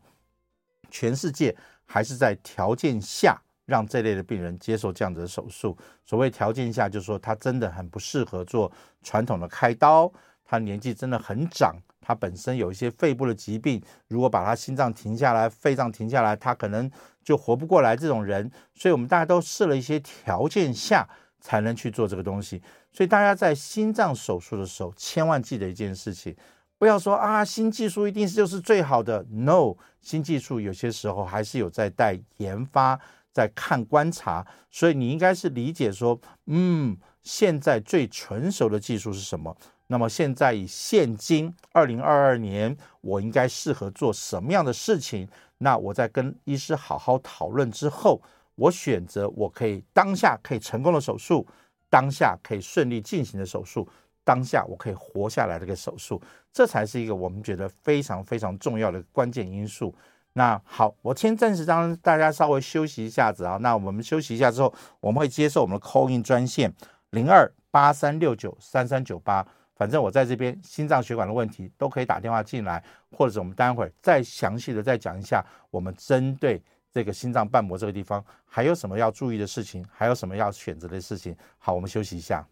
[0.92, 3.42] 全世界还是在条件下。
[3.66, 5.78] 让这类的病人接受这样子的手术。
[6.06, 8.72] 所谓条件下，就是说他真的很不适合做
[9.04, 10.12] 传统的开刀，
[10.44, 16.90] 他年纪真的很长，他本身有一些肺部的疾病，如果把他心脏停下来，肺脏停下来，他可能
[17.24, 17.96] 就活不过来。
[17.96, 21.08] 这种人，所以我们大家都设了一些条件下
[21.40, 22.62] 才能去做这个东西。
[22.92, 26.36] 所以大家在心脏手术的时候，千万记得一件事情，
[26.78, 29.26] 不要说啊，新技术一定是就是最好的。
[29.32, 33.00] No，新技术有些时候还是有在待研发。
[33.36, 39.54] 在看观察，所以你应该是理解说，嗯，现在最成熟的技术是什么？
[39.88, 45.28] 那么现在以现今二零二二年，我应该适合做什么样的事情？
[45.58, 48.22] 那我在跟医师好好讨论之后，
[48.56, 51.46] 我选择我可以当下可以成功的手术，
[51.90, 53.86] 当下可以顺利进行的手术，
[54.24, 56.22] 当下我可以活下来的一个手术，
[56.54, 59.94] 这才是一个我们觉得非常非常重要的关键因素。
[60.38, 63.58] 那好，我先暂时让大家稍微休息一下子啊。
[63.62, 66.74] 那我们休息一下之后，我们会接受我们的 call in 专线
[67.12, 69.48] 零二八三六九三三九八。
[69.78, 81.34] 反正我在这边，心脏血管的问题都可以打电话进来，或者我们待会儿再详细的再讲一下，我们针对这个心脏瓣膜这个地方还有什么要注意的事情，还有什么要选择的事情。
[81.58, 82.46] 好，我们休息一下。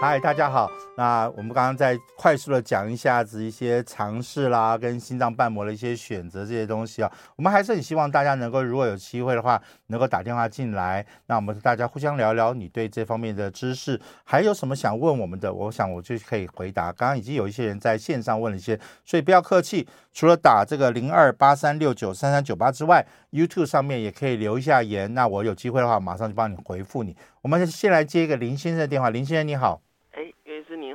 [0.00, 0.66] 嗨，大家好。
[0.96, 7.12] 那我们刚刚在快速的讲一下子一些尝试啦，跟心脏瓣膜的一些选择这些东西啊。
[7.36, 11.04] 我们还是很希望大家能够，如果有机会的话，能够打电话进来。
[11.26, 15.52] 那我们大家互相聊聊，你对这方面的知识还有什么想问我们的？
[15.52, 16.90] 我想我就可以回答。
[16.90, 19.86] 刚刚已经有一些人在线上问了一些，所以不要客气。
[20.14, 25.12] 除了打这个零二八三六九三三九八之外，YouTube 上面也可以留一下言。
[25.12, 27.14] 那我有机会的话，马上就帮你回复你。
[27.42, 29.10] 我们先来接一个林先生的电话。
[29.10, 29.82] 林先生你好。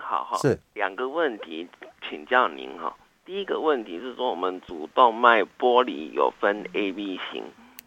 [0.02, 1.68] 好哈，是两个问题
[2.08, 2.96] 请教您哈。
[3.26, 7.44] 第一个问题是说，我们主动脉剥离有分 A、B 型，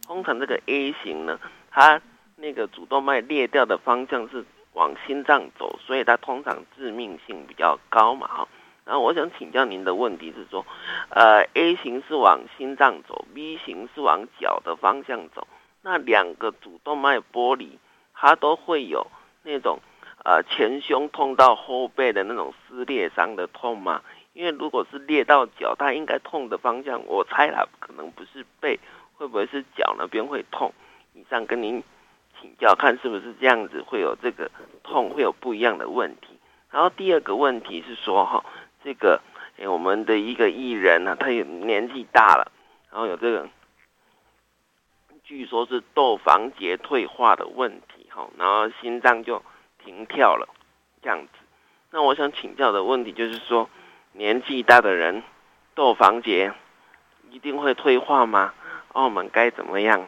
[0.07, 1.38] 通常这个 A 型呢，
[1.71, 2.01] 它
[2.37, 8.49] 那个主动脉裂掉的方向是往心脏走，所以它通常致命性比较高嘛哈。
[8.85, 10.67] 然后我想请教您的问题是说，
[11.11, 15.47] 呃，A 型是往心脏走，B 型是往脚的方向走，
[15.83, 17.79] 那两个主动脉剥离，
[18.12, 19.07] 它都会有
[19.45, 19.79] 那种。
[20.25, 24.03] 呃，前胸痛到后背的那种撕裂伤的痛吗？
[24.35, 28.79] 因为如果是裂到脚，它应该痛的方向，我猜它可能不是背，
[29.15, 30.73] 会不会是脚那边会痛？
[31.15, 31.83] 以上跟您
[32.41, 34.51] 请教，看是不是这样子会有这个
[34.83, 36.39] 痛，会有不一样的问题。
[36.71, 38.45] 然后第二个问题是说，哈，
[38.85, 39.21] 这个
[39.57, 42.53] 诶我们的一个艺人呢、啊，他也年纪大了，
[42.91, 43.49] 然后有这个，
[45.25, 49.43] 据说是窦房结退化的问题，哈，然后心脏就。
[49.88, 50.46] 停跳了，
[51.03, 51.29] 这样子。
[51.90, 53.70] 那我想请教的问题就是说，
[54.12, 55.22] 年纪大的人，
[55.74, 56.53] 窦房结
[57.31, 58.53] 一定会退化吗？
[58.92, 60.07] 哦，我们该怎么样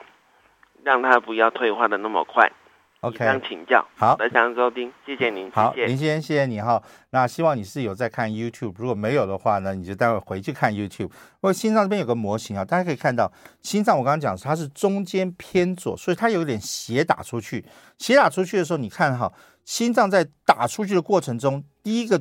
[0.82, 2.52] 让他不要退化的那么快
[3.00, 3.86] ？OK，这样请教。
[3.96, 5.50] 好，非常收听，谢谢您。
[5.50, 6.82] 好，谢谢林先生，谢谢你哈。
[7.12, 11.04] 那希望你是有在看 YouTube，如果没有的话呢，你就待会回去看 YouTube。
[11.04, 17.64] 因为心脏这边有个模型啊，大家可以看到，心脏我刚刚讲它是中间偏左，所以它有点斜打出去。
[17.96, 19.30] 斜打出去的时候，你看哈，
[19.70, 22.20] 心脏在打出去的过程中，第一个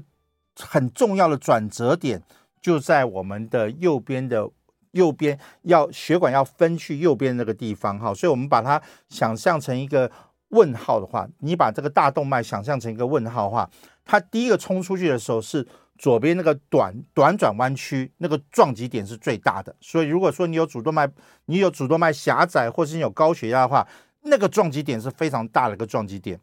[0.55, 2.21] 很重要的转折点
[2.61, 4.47] 就在我们的右边的
[4.91, 10.11] 右边，要血管要分去右边那个地方哈，所以我们把它想象成一个。
[10.49, 13.69] 问号的话，你把这个大动脉想象成一个问号的话，
[14.03, 15.63] 它第一个冲出去的时候是
[15.99, 19.75] 左边那个短短转弯区，那个撞击点是最大的。
[19.79, 21.07] 所以如果说你有主动脉，
[21.45, 23.87] 你有主动脉狭窄，或是你有高血压的话，
[24.23, 26.39] 那个撞击点是非常大的一个撞击点。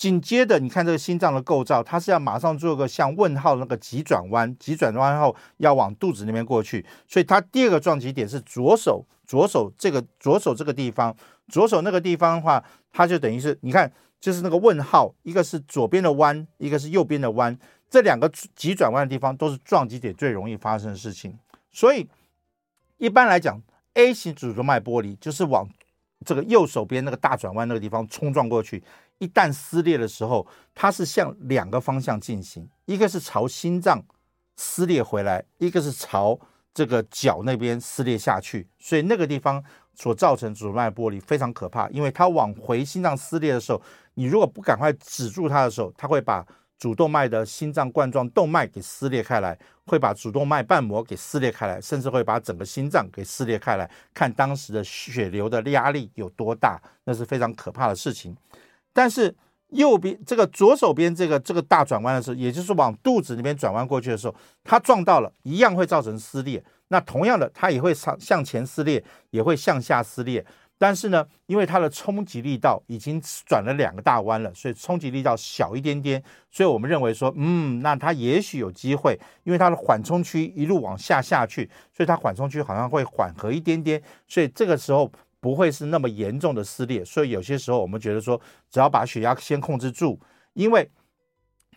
[0.00, 11.14] 紧接着，你看这个心脏的构造，它是要马上做个像问号那个急转弯，急转弯后要往肚子那边过去，所以它第二个撞击点是左手，左手这个左手这个地方，
[11.48, 17.54] 左手那个地方的话，它就等于是你看，就是那个问号，一个是左边的弯，一个是右边的弯，
[17.90, 21.38] 这两个急转弯的地方都是撞击点最容易发生的事情，
[21.70, 22.08] 所以
[22.96, 23.60] 一般来讲
[23.92, 25.68] ，A 型主动脉剥离就是往
[26.24, 28.82] 这个右手边那个大转弯那个地方冲撞过去。
[29.20, 34.02] 一旦撕裂的时候，它是向两个方向进行，一个是朝心脏
[34.56, 36.40] 撕裂回来，一个是朝
[36.72, 38.66] 这个脚那边撕裂下去。
[38.78, 39.62] 所以那个地方
[39.94, 43.80] 所造成主动脉剥离非常可怕，因为它往回心脏撕裂的时候，
[44.14, 46.46] 你如果不赶快止住它的时候，它会把
[46.78, 53.90] 主动脉的心脏冠状动脉给撕裂开来，会把主动脉瓣膜给撕裂开来，甚至会把整个心脏给撕裂开来。
[54.14, 58.34] 看当时的血流的压力有多大，那是非常可怕的事情。
[58.92, 59.34] 但是
[59.68, 66.62] 右边这个左手边这个这个大转弯的时候，也就是往肚子那边转弯过去的时候，它撞到了，一样会造成撕裂。
[66.88, 70.44] 那同样的，它也会向向前撕裂，也会向下撕裂。
[70.76, 76.20] 但是呢，因为它的冲击力道已经转了两个大弯了，所以冲击力道小一点点。
[76.50, 84.02] 所以我们认为说，嗯，那它也许有机会，因为它的缓冲区一路往下下去，所以它缓冲区好像会缓和一点点。
[84.26, 85.08] 所以这个时候。
[85.40, 90.20] 不会是那么严重的撕裂，所以有些时候我们觉得说，只要把血压先控制住，
[90.52, 90.90] 因为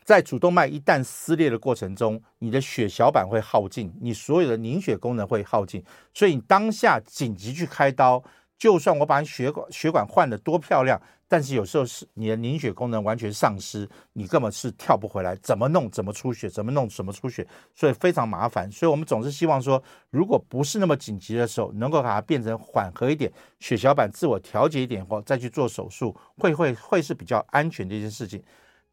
[0.03, 5.81] 在主动脉一旦撕裂的过程中，你的血小板会耗尽，你所有的凝血功能会耗尽，
[6.13, 8.21] 所以你当下紧急去开刀，
[8.57, 11.01] 就算我把你血管血管换得多漂亮。
[11.33, 17.43] 但是有时候是你的凝血功能完全丧失，你根本是跳不回来，怎么弄怎么出血，怎么弄怎么出血，
[17.73, 18.71] 所以非常麻烦。
[18.71, 28.39] 所以我们总是希望说，如果不是那么紧急的时候，能够把它变成缓和一点，血小板自我调节一点后再去做手术，会会会是比较安全的一件事情。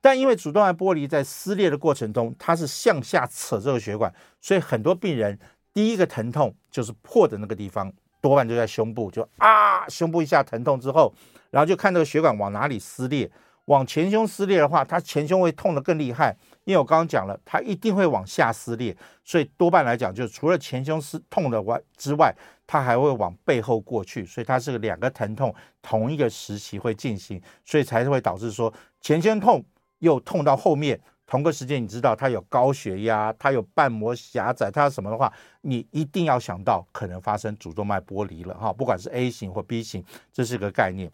[0.00, 5.38] 但因为主动脉剥离在撕裂的过程中，它是向下扯这个血管，所以很多病人
[5.74, 11.12] 第一个疼痛就是破的那个地方，多半就在胸部，就啊，胸部一下疼痛之后。
[11.50, 13.30] 然后就看这个血管往哪里撕裂，
[13.66, 22.34] 往前胸撕裂的话，它前胸会痛得更厉害，因为我刚刚讲了，它一定会往下撕裂，所以多半来讲，就除了前胸撕痛的外之外，
[22.66, 29.64] 它还会往背后过去，所以它是两个疼痛同一个时期会进行，所以才会导致说前胸痛
[29.98, 31.00] 又痛到后面。
[31.26, 41.08] 同个时间，你知道它有高血压，它有瓣膜狭窄，它什么的话，你一定要想到可能发生主动脉剥离了哈，不管是 A 型或 B 型，这是个概念。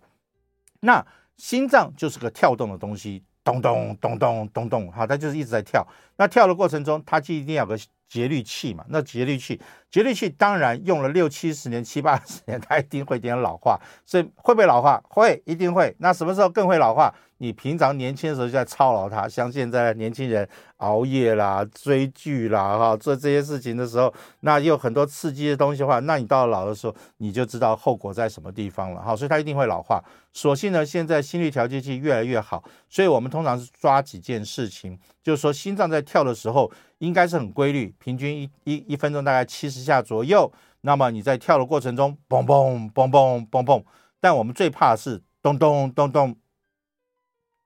[0.86, 1.04] 那
[1.36, 5.84] 心脏就是个跳动的东西，咚咚咚咚咚咚，好，它就是一直在跳。
[6.16, 7.76] 那跳的过程中，它就一定要有个
[8.08, 8.84] 节律器嘛。
[8.88, 13.80] 那节律器，节律器当然用了六七十年、七八十年， 它一定会点老化。
[14.04, 15.02] 所以会不会老化？
[15.08, 15.94] 会，一定会。
[15.98, 17.12] 那什么时候更会老化？
[17.38, 29.14] 你平常年轻的时候就在操劳它，像现在年轻人熬夜啦、追剧啦、哈做这些事情的时候，那有很多刺激的东西的话，那你到老的时候，你就知道后果在什么地方了哈。
[29.14, 30.02] 所以它一定会老化。
[30.32, 40.52] 所幸呢，现在心率调节器越来越好，所以我们通常是抓几件事情，就是说心脏在跳的时候应该是很规律，平均一一一分钟大概七十下左右。
[40.82, 43.84] 那么你在跳的过程中，嘣嘣嘣嘣嘣嘣，
[44.20, 46.36] 但我们最怕的是咚咚咚咚。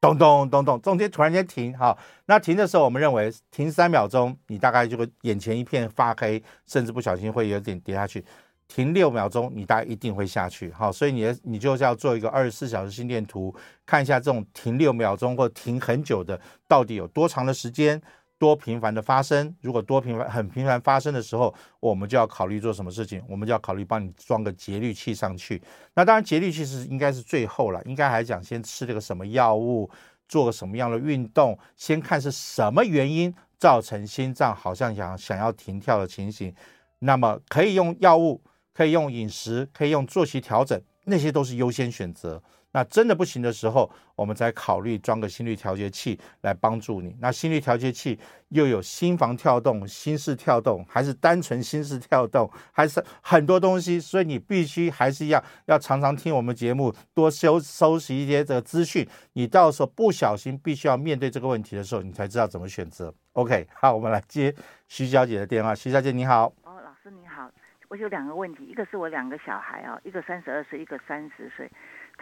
[0.02, 8.24] 咚咚咚咚，中间突然间停，好，那停的时候，我们认为停三秒钟，你大概就会眼前一片发黑，甚至不小心会有点跌下去。
[8.66, 18.00] 停六秒钟，你大概一定会下去，好，所以你你就是要做一个二十四小时心电图，看一下这种停六秒钟或停很久的到底有多长的时间。
[18.40, 23.22] 多频繁的发生，如果多频繁、很频繁发生的时候，我们就要考虑做什么事情？
[23.28, 25.60] 我们就要考虑帮你装个节律器上去。
[25.92, 29.90] 那当然，节律器是应该是最后了，应该还讲先吃这个什么药物，
[30.26, 36.54] 做个什么样的运动，先看是什么原因造成心脏好像想想要停跳的情形。
[37.00, 38.40] 那么可以用药物，
[38.72, 42.42] 可以用饮食，可以用作息调整，那些都是优先选择。
[42.72, 47.16] 那真的不行的时候，我们再考虑装个心率调节器来帮助你。
[47.20, 48.18] 那心率调节器
[48.50, 59.06] 又有心房跳动、心室跳动，还是单纯心室跳动，还是很多东西，所以你必须还是要要常常听我们节目，多收收集一些这个资讯。
[59.32, 63.12] 你到时候不小心必须要面对这个问题的时候，你才知道怎么选择。
[63.32, 64.54] OK， 好，我们来接
[64.86, 65.74] 徐小姐的电话。
[65.74, 66.46] 徐小姐你好。
[66.62, 67.50] 哦，老师你好，
[67.88, 71.68] 我有两个问题，一个是我两个小孩啊，一个三十二岁，一个三十岁。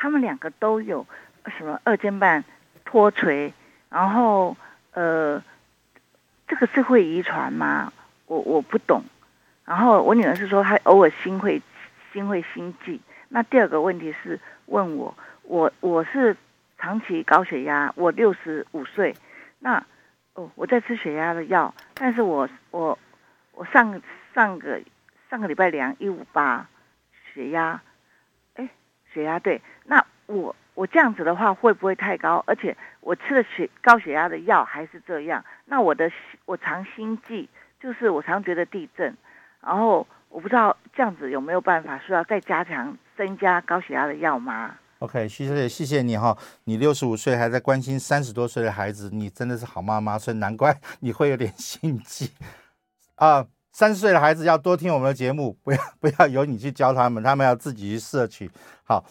[0.00, 1.04] 他们两个都有
[1.58, 2.44] 什么二尖瓣
[2.84, 3.52] 脱垂，
[3.90, 4.56] 然后
[4.92, 5.42] 呃，
[6.46, 7.92] 这个是会遗传吗？
[8.26, 9.02] 我我不懂。
[9.64, 11.61] 然后我女儿是说她偶尔心会
[12.12, 13.00] 心会心悸。
[13.28, 16.37] 那第二个问题是问我，我我是
[16.78, 19.16] 长期高血压，我六十五岁，
[19.58, 19.84] 那
[20.34, 22.96] 哦我在吃血压的药，但是我我
[23.50, 24.00] 我上
[24.32, 24.80] 上个
[25.28, 26.68] 上个礼拜量一五八
[27.34, 27.82] 血压。
[29.12, 32.42] 血压对，那我我这样子的话会不会太高？
[32.47, 36.11] 而且我吃了血高血压的药还是这样，那我的
[36.44, 37.49] 我常心悸，
[37.81, 39.16] 就是我常觉得地震，
[39.61, 52.31] 然后我不知道这样子有没有办法需要再加强增加高血压的药吗？OK，徐小姐，谢谢你哈，你六十五岁还在关心三十多岁的孩子，你真的是好妈妈，所以难怪你会有点心悸
[53.14, 53.47] 啊。
[53.79, 58.51] 三十岁的孩子要多听我们的节目， 不要不要由你去教他们，他们要自己去摄取。
[58.83, 59.05] 好，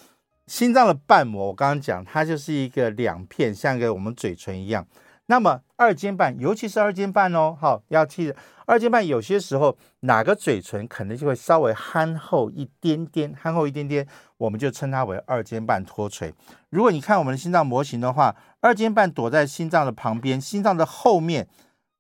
[0.46, 4.86] 心脏的瓣膜，我刚刚讲，它就是一个两片，像一个我们嘴唇一样。
[5.28, 16.34] 那么二尖瓣，尤其是二尖瓣哦，好，要记得二尖瓣有些时候哪个嘴唇可能就会稍微憨厚一点点，憨厚一点点，我们就称它为二尖瓣脱垂。
[16.72, 21.48] 如果你看我们的心脏模型的话，二尖瓣躲在心脏的旁边，心脏的后面，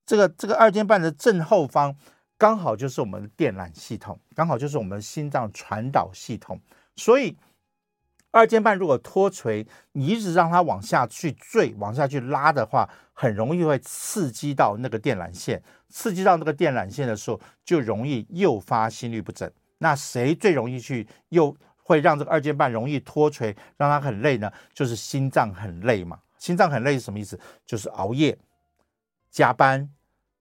[0.05, 1.95] 这个这个二尖瓣的正后方。
[2.37, 6.59] 刚好就是我们的电缆系统，刚好就是我们的心脏传导系统。
[6.95, 7.35] 所以
[8.31, 15.61] 二尖瓣如果脱垂，你一直让它往下去坠、往下去拉的话，很容易会刺激到那个电缆线。
[15.89, 19.49] 刺激到那个电缆线的时候，就容易诱发心律不整。
[19.79, 24.51] 那谁最容易去又会让这个二尖瓣容易脱垂，让它很累呢？
[24.73, 26.19] 就是心脏很累嘛。
[26.37, 27.39] 心脏很累是什么意思？
[27.65, 28.37] 就是熬夜、
[29.31, 29.89] 加班。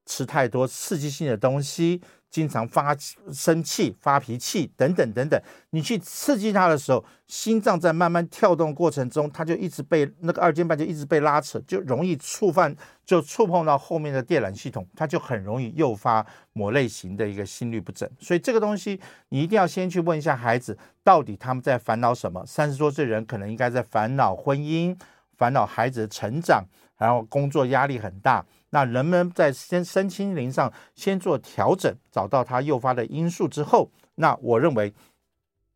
[0.06, 2.96] 吃太多刺激性的东西，经常发
[3.32, 5.40] 生气、发脾气等等等等，
[5.70, 18.08] 你去刺激它的时候，心脏在慢慢跳动过程中，它就一直被那个二尖瓣就一直被拉扯，就容易触犯，就触碰到后面的电缆系统，它就很容易诱发某类型的一个心律不整。
[18.20, 22.44] 所以这个东西你一定要先去问一下孩子，到底他们在烦恼什么？
[22.46, 24.96] 三十多岁人可能应该在烦恼婚姻，
[25.36, 26.64] 烦恼孩子的成长，
[26.98, 28.44] 然后工作压力很大。
[28.70, 34.92] 那人们在先身心灵上先做调整，找到它诱发的因素之后，那我认为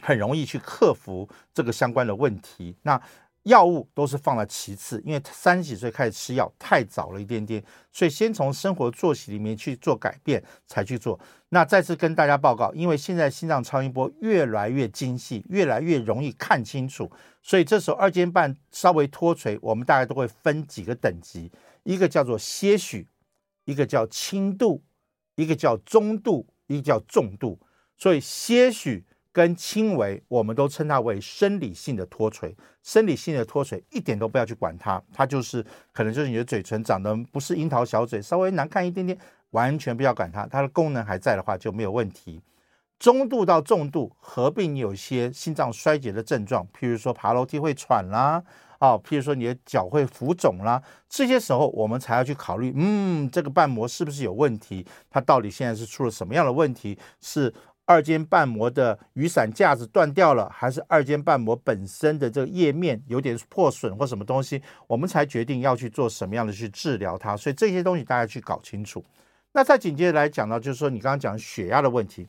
[0.02, 2.76] 很容易去克服这个相关的问题。
[2.82, 3.00] 那
[3.44, 11.18] 药物都是放在其次，因为三十几岁开始吃药太早了一点点，所以先从生活作息里面去做改变才去做。
[11.48, 17.10] 那再次跟大家报告，因为现在心脏超音波越来越精细，越来越容易看清楚，
[17.42, 21.50] 所以这时候二尖瓣稍微脱垂，我们大概都会分几个等级。
[21.82, 23.08] 一个叫做些许，
[23.64, 24.82] 一个叫轻度，
[25.36, 27.58] 一个叫中度，一个叫重度。
[27.96, 32.56] 所以些许跟轻微，我们都称它为生理性的脱垂。
[32.82, 39.16] 生理性的脱垂一点都不要去管它，它就是可能就是你的嘴唇长得不是樱桃小嘴，稍微难看一点点，
[39.50, 42.42] 完全不要管它，它的功能还在的话就没有问题。
[42.98, 48.42] 中度到重度，合并有些心脏衰竭的症状，譬如说爬楼梯会喘啦。
[48.80, 54.84] 哦，譬如说你的脚会浮肿啦，这些时候我们才要去考虑，嗯，这个瓣膜是不是有问题？
[55.10, 56.98] 它到底现在是出了什么样的问题？
[57.20, 57.52] 是
[57.84, 64.62] 二尖瓣膜的雨伞架子断掉了，还是二尖瓣膜本身的这个叶面有点破损或什么东西？
[64.86, 67.36] 我们才决定要去做什么样的去治疗它。
[67.36, 69.04] 所以这些东西大家去搞清楚。
[69.52, 72.26] 那再紧接着来讲到，就是说你刚刚讲血压的问题，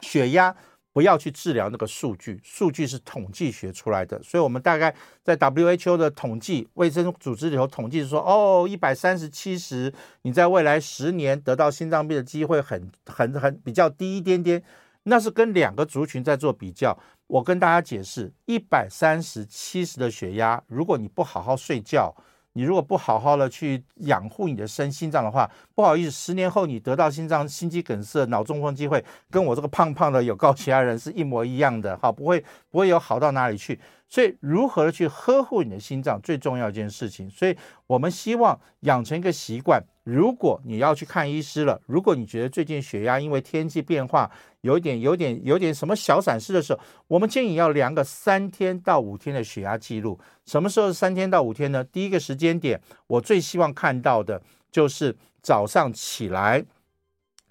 [0.00, 0.54] 血压。
[0.96, 9.92] 不要去治疗那个数据，数据是统计学出来的，所以我们大概在 WHO 的统计，卫生组织里头统计说，哦，一百三十七十，
[10.22, 14.62] 你在未来十年得到心脏病的机会很很很比较低一点点，
[15.02, 16.98] 那是跟两个族群在做比较。
[17.26, 22.16] 我跟大家解释，一百三十七十的血压，如果你不好好睡觉，
[22.54, 33.78] 你如果不好好的去养护你的身心脏的话，不好意思，十年后你得到心脏心肌梗塞、脑中风机会跟我这个胖胖的有高血压人是一模一样的，哈，不会不会有好到哪里去。
[34.08, 37.28] 所以，如何去呵护你的心脏，最重要一件事情。
[37.28, 37.54] 所以
[37.86, 39.82] 我们希望养成一个习惯。
[40.04, 44.30] 如果你要去看医师了，如果你觉得最近血压因为天气变化
[44.62, 50.18] 有点、有点、有点什么小闪失的时候，我们建议要量个三天到五天的血压记录。
[50.46, 51.84] 什么时候是三天到五天呢？
[51.84, 54.40] 第一个时间点，我最希望看到的
[54.76, 56.62] 就是早上起来。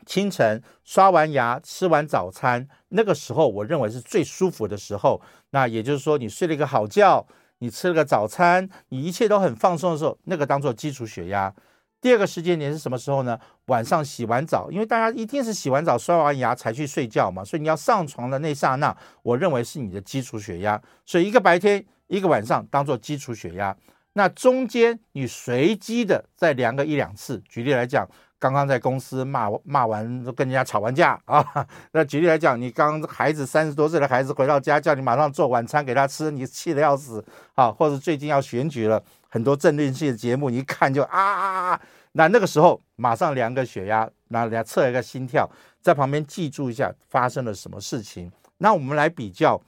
[0.05, 5.19] 清晨刷完牙，吃完早餐，那个时候我认为是最舒服的时候。
[5.49, 7.25] 那也就是说，你睡了一个好觉，
[7.57, 11.51] 你吃了个早餐，你一切都很放松的时候，那个当做基础血压。
[11.99, 13.39] 第二个时间点是什么时候呢？
[13.65, 20.79] 晚上洗完澡，因为大家一定是洗完澡、刷完牙才去睡觉嘛，所以你要上床的那刹那，我认为是你的基础血压。
[21.03, 23.75] 所以一个白天，一个晚上当做基础血压。
[24.17, 27.41] 那中间你随机的再量个一两次。
[27.47, 28.05] 举例来讲。
[28.37, 30.05] 刚刚在公司骂骂完，
[30.35, 31.65] 跟人家吵完架 啊。
[31.93, 37.71] 那举例来讲，你刚孩子三十多岁的孩子回到家，叫你马上做晚餐给他吃，你气得要死啊。
[37.71, 41.81] 或者最近要选举了，很多政论性的节目，你一看就啊啊啊。
[42.11, 45.49] 那那个时候马上量个血压，然后测一个心跳，
[45.81, 48.31] 在旁边记住一下发生了什么事情。
[48.57, 49.59] 那我们来比较，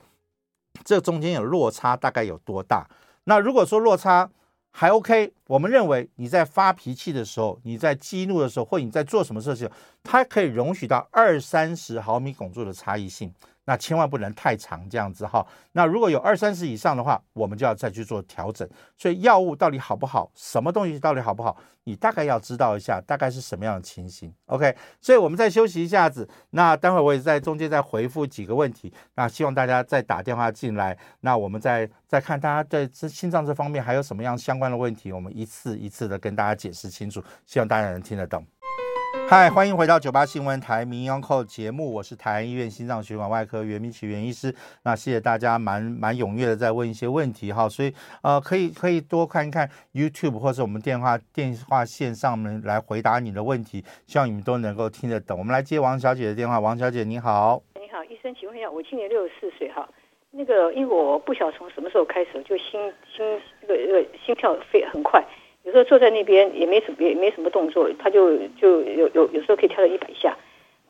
[0.83, 2.85] 这中间有落差大概有多大？
[3.29, 4.29] 那如果说落差，
[4.71, 9.69] 还 OK，我们认为你在发脾气的时候，你在激怒的时候，或你在做什么事情，
[10.03, 13.33] 它可以容许到二三十毫米汞柱的差异性。
[13.69, 15.45] 那千万不能太长，这样子哈。
[15.73, 18.65] 那如果有二三十以上的话，我们就要再去做调整。
[18.97, 24.33] 所以药物到底好不好，什么东西到底好不好，你大概要知道一下，大概是什么样的情形。
[24.45, 26.25] OK，所以我们再休息一下子。
[26.51, 28.93] 那待会我也在中间再回复几个问题。
[29.15, 38.43] 那希望大家再打电话进来，那我们再再看大家在这心脏这方面还有什么样相关的问题，我们一次一次的跟大家解释清楚，希望大家能听得懂。
[39.29, 44.55] 嗨，欢迎回到九八新闻台名医央叩节目，我是台安医院心脏血管外科袁明启袁医师。
[44.83, 55.37] 那谢谢大家蛮蛮踊跃的在问一些问题哈，所以呃可以可以多看一看 YouTube 或者我们电话电话线上面来回答你的问题，希望你们都能够听得懂。
[55.37, 57.61] 我们来接王小姐的电话，王小姐你好。
[57.75, 59.89] 你好，医生，请问一下，我今年六十四岁哈，
[60.37, 62.79] 那个因为我不晓得从什么时候开始就心
[63.11, 63.25] 心
[63.61, 65.25] 那个这个心跳飞很快。
[65.63, 70.37] 有时候坐在那边也没什么也没什么动作，他就就有有有时候可以跳到一百下。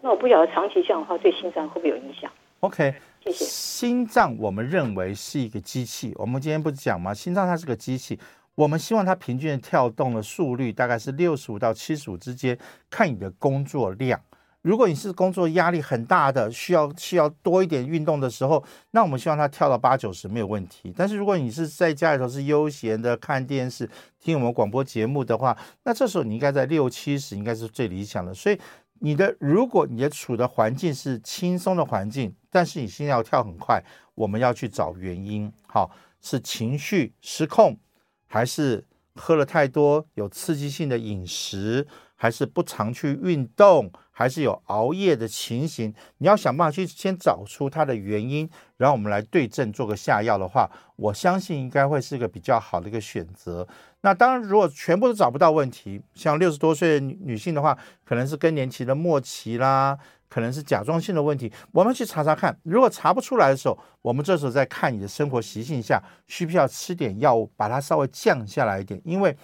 [0.01, 2.29] 那我不晓得长期这样的话对心脏会不会有影响
[2.59, 2.93] ？OK，
[3.23, 3.45] 谢谢。
[3.45, 7.13] 心脏我们认为是一个机器，我们今天不是讲吗？
[7.13, 8.19] 心脏它是个机器，
[8.53, 12.55] 我们希望它平均的跳动的速率大概是六十五到七十五之间，
[12.89, 14.19] 看你的工作量。
[14.61, 20.93] 如果你是工作压力很大的，需要需要多一点运动的时候，那我们希望他跳到八九十没有问题。
[20.95, 23.89] 但是如果你是在家里头是悠闲的看电视、
[24.19, 28.33] 听我们广播节目的话，那这时候你应该在六七十应该是最理想的。
[28.33, 28.59] 所以
[28.99, 33.81] 你的如果你的处的环境是轻松的环境，但是你心跳跳很快，
[34.15, 35.49] 我们要去找原因。
[35.67, 35.89] 好，
[36.19, 37.77] 是情绪失控，
[38.25, 38.83] 还是
[39.15, 41.87] 喝了太多有刺激性的饮食，
[42.17, 43.89] 还是不常去运动？
[44.11, 53.67] 还是有熬夜的情形，你要想办法去先找出它的原因，然后我们来对症做个下药的话，我相信应该会是一个比较好的一个选择。
[54.01, 59.95] 那当然，如果全部都找不到问题，像六十多岁的女性的话，可能是更年期的末期啦，
[60.27, 62.57] 可能是甲状腺的问题，我们去查查看。
[62.63, 69.37] 如果查不出来的时候，我们这时候再看你的生活习性下，需不需要吃点药物，把它稍微降下来一点，因为。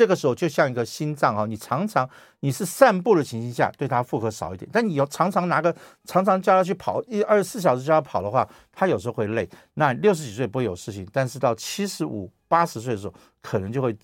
[0.00, 2.08] 这个时候就像一个心脏啊，你常常
[2.40, 5.76] 你是散步的情形下，对它负荷少一点，但你要常常拿个
[6.06, 9.46] 常常叫它去跑一二十四小时叫它跑的话，它有时候会累。
[9.74, 13.94] 那六十几岁不会有事情，但是到七十五八十岁的时候，可能就会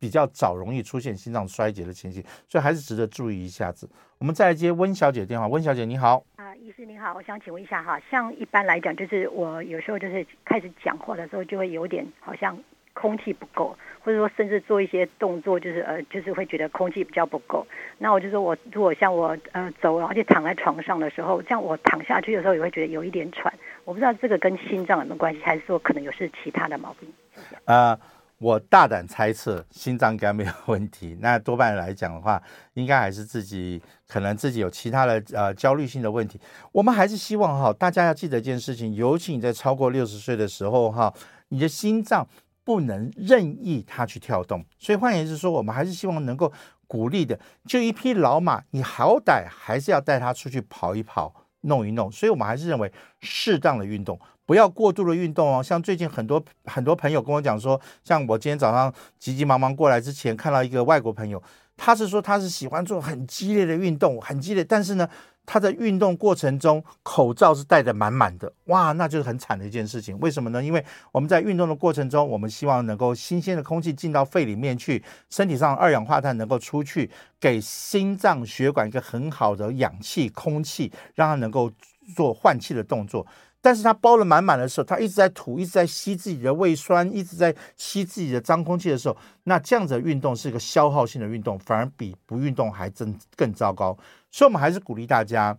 [0.00, 3.88] 比较早容易出现心脏衰竭的情形，所以还是值得注意一下子。
[4.18, 12.58] 我们再来接温小姐的电话，温小姐你好啊，医师你好，我想请问一下哈，像一般来讲，就是我有时候就是开始讲话的时候，就会有点好像。
[13.00, 13.78] 空气不够，
[14.08, 17.66] 或者说甚至做一些动作，就是呃，就是会觉得空气比较不够。
[17.98, 23.52] 那我就说我如果像我呃走，而且躺在床上的时候，这样我躺下去的时候也会觉得有一点喘。
[23.84, 27.12] 我不知道这个跟心脏有没有关系，还是说可能有是其他的毛病？
[27.66, 27.94] 呃，
[28.38, 31.18] 我大胆猜测心脏应该没有问题。
[31.20, 32.42] 那多半来讲的话，
[32.72, 33.78] 应该还是自己
[34.08, 36.40] 可能自己有其他的呃焦虑性的问题。
[36.72, 41.12] 我们还是希望哈，大家要记得一件事情，尤其你在超过六十岁的时候哈，
[41.50, 42.26] 你的心脏。
[42.68, 46.52] 不能任意它去跳动，所以换言之说，我们还是希望能够
[46.86, 47.40] 鼓励的。
[47.64, 52.12] 就一匹老马，你好歹还是要带它出去跑一跑、弄一弄。
[52.12, 55.62] 所以我们还是认为适当的运动，不要过度的运动哦。
[55.62, 61.42] 像最近很多很多朋友跟我讲说，像我今天早上急急忙忙过来之前，看到一个外国朋友，
[61.74, 65.08] 他是说他是喜欢做很激烈的运动，很激烈，但是呢，
[65.50, 70.20] 他在运动过程中口罩是戴的满满的，哇，那就是很惨的一件事情。
[70.20, 70.62] 为什么呢？
[70.62, 81.72] 因为我们在运动的过程中，我们希望能够新鲜的空气进到肺里面去，身体上二氧化碳能够出去，给心脏血管一个很好的氧气、空气，让它能够
[82.14, 83.26] 做换气的动作。
[83.60, 93.98] 但是他包了满满的时候，他一直在吐，一直在吸自己的胃酸，一直在吸自己的脏空气的时候，那这样子的运动是一个消耗性的运动，反而比不运动还真更糟糕。
[94.30, 95.58] 所以，我们还是鼓励大家，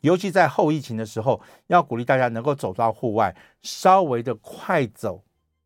[0.00, 5.22] 尤其在后疫情的时候，要鼓励大家能够走到户外，稍微的快走、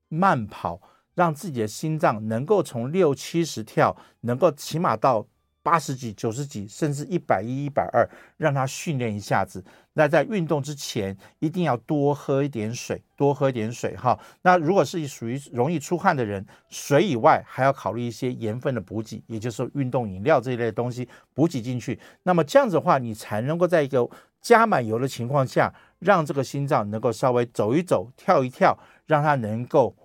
[0.08, 0.80] 慢跑，
[1.14, 5.26] 让自己的心脏能够从六七十跳，能够起码到。
[5.66, 9.64] 八十几、九十几，甚至一百一、一百二，让他训练一下子。
[9.94, 14.16] 那在运动之前，一定要多喝一点水，多喝一点水哈。
[14.42, 21.98] 那如果是属于容易出汗的人，水以外还要考虑一些盐分的补给，也就是运动饮料这一类的东西补给进去。
[22.22, 24.08] 那么这样子的话，你才能够在一个
[24.40, 29.96] 加满油的情况下，让这个心脏能够稍微走一走、跳一跳，让它能够。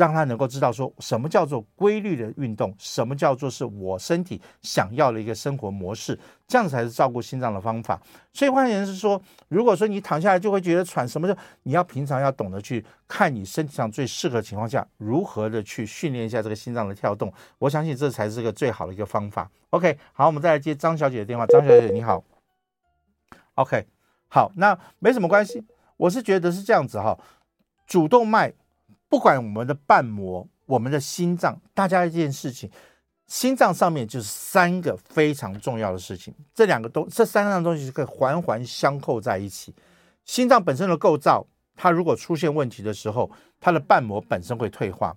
[0.00, 8.00] 让他能够知道说什么叫做规律的运动，什么叫做是我身体想要的一个生活模式，这样才是照顾心脏的方法。
[8.32, 17.30] 所以换言之说，如果说你躺下来就会觉得喘，什么叫你要平常要懂得去看你身体上最适合的情况下，如何的去训练一下这个心脏的跳动。
[17.58, 19.50] 我相信这才是个最好的一个方法。
[19.68, 21.44] OK，好，我们再来接张小姐的电话。
[21.44, 22.24] 张小姐你好。
[23.56, 23.86] OK，
[24.28, 25.62] 好，那没什么关系。
[25.98, 27.18] 我是觉得是这样子哈，
[27.86, 28.54] 主动脉。
[29.10, 32.70] 不管我们的瓣膜、我们的心脏，大家一件事情，
[33.26, 39.74] 心脏上面就是三个非常重要的事情，这两个东，这三样东西是可以环环相扣在一起。
[40.24, 41.44] 心脏本身的构造，
[41.74, 45.16] 它如果出现问题的时候，它的瓣膜本身会退化。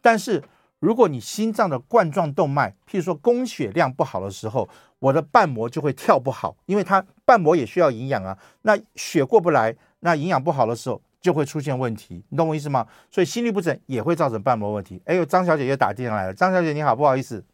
[0.00, 0.40] 但是
[0.78, 4.68] 如果你心脏的冠状动脉，譬如说供血量不好的时候，
[5.00, 8.38] 我的瓣膜就会跳不好，因为它瓣膜也需要营养啊。
[8.62, 11.02] 那血过不来，那营养不好的时候。
[11.22, 12.84] 就会出现问题，你懂我意思吗？
[13.10, 15.00] 所以心律不整也会造成瓣膜问题。
[15.06, 16.34] 哎呦，张小姐又打电话来了。
[16.34, 17.44] 张小姐你好，不好意思，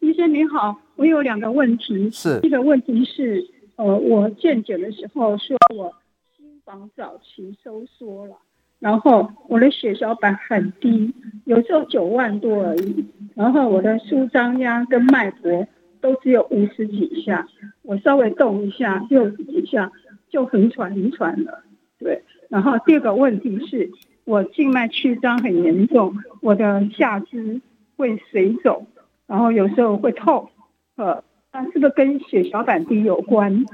[0.00, 2.10] 医生你好，我有两个问题。
[2.10, 3.42] 是，一个问题是，
[3.76, 5.94] 呃，我健检的时候说我
[6.36, 8.36] 心房早期收缩了，
[8.78, 11.14] 然后我的血小板很低，
[11.46, 15.66] 有时候九万多而已，然后我的舒张压跟脉搏
[16.02, 17.48] 都只有五十几下，
[17.80, 19.90] 我稍微动一下六十几下
[20.28, 21.69] 就很喘很喘了，对。
[22.50, 23.90] 然后第二个问题是，
[24.24, 27.62] 我静脉曲张很严重，我的下肢
[27.96, 28.86] 会水肿，
[29.26, 30.50] 然后有时候会痛，
[30.96, 33.64] 呃，那是不是跟血小板低有关？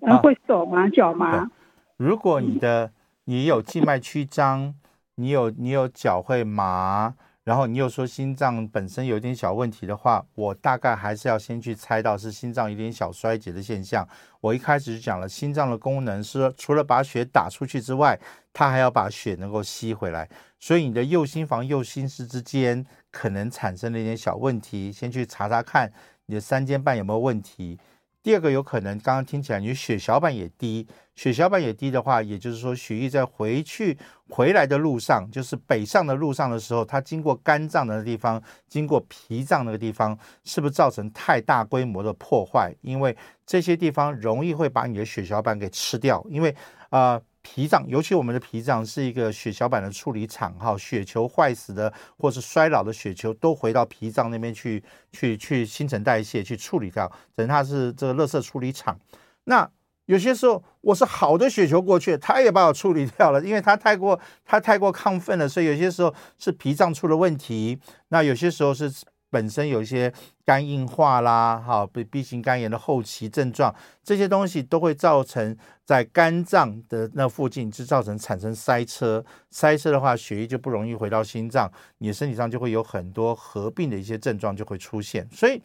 [0.00, 1.48] 然后会手麻脚麻？
[1.96, 2.90] 如果你的
[3.24, 4.74] 你有静脉曲张，
[5.14, 7.14] 你有你有脚会麻。
[7.44, 14.08] 然后你又说心脏本身有一点小问题的话，我大概还是要先去猜到是心脏有点小衰竭的现象。
[14.40, 18.18] 我一开始就讲了，心脏的功能是除了把血打出去之外，
[18.52, 20.28] 它还要把血能够吸回来。
[20.58, 25.92] 所以你的右心房、右心室之间可能产生了一点小问题，先去查查看
[26.24, 27.78] 你的三尖瓣有没有问题。
[28.24, 33.98] 第二个有可能，刚刚听起来你血小板也低，血小板也低的话，也就是说血液在回去
[34.30, 42.74] 回来的路上，就是北上的路上的时候，它经过肝脏的地方，经过脾脏那个地方，是不是造成太大规模的破坏？
[42.80, 43.14] 因为
[43.44, 46.56] 这些地方容易会把你的血小板给吃掉，因为
[46.88, 47.20] 啊。
[47.46, 54.82] 脾脏，尤其我们的脾脏是一个血小板的处理厂，哈，血球坏死的或是衰老的血球都回到脾脏那边去，
[55.12, 58.98] 去去新陈代谢去处理掉，等它是这个垃圾处理厂。
[59.44, 59.70] 那
[60.06, 67.78] 有些时候我是好的血球过去，它也把我处理掉了，因为它太过它太过亢奋了，所以有些时候是脾脏出了问题，
[68.08, 68.90] 那有些时候是。
[69.34, 70.12] 本身有一些
[70.44, 73.74] 肝硬化啦，哈，B B 型肝炎的后期症状，
[74.04, 81.68] 这些东西都会造成在肝脏的那附近就造成产生塞车，塞车的话，血液就不容易回到心脏，
[81.98, 85.60] 你的身体上就会有很多合并的一些症状就会出现，所以。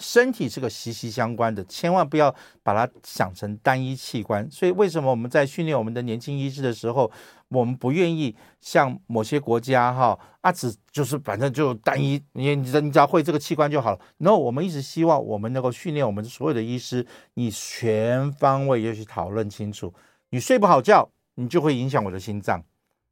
[0.00, 4.50] 身体是个息息相关的，千万不要把它想成单一器官。
[4.50, 7.12] 所以，为什么我们在训练我们的年轻医师的时候，
[7.52, 14.00] 我们不愿意像某些国家哈啊，只就是反正就单一，你你只要会这个器官就好了。
[14.18, 19.92] 然后我们一直希望我们能够训练我们所有的医师，你全方位要去讨论清楚。
[20.30, 22.64] 你睡不好觉，你就会影响我的心脏。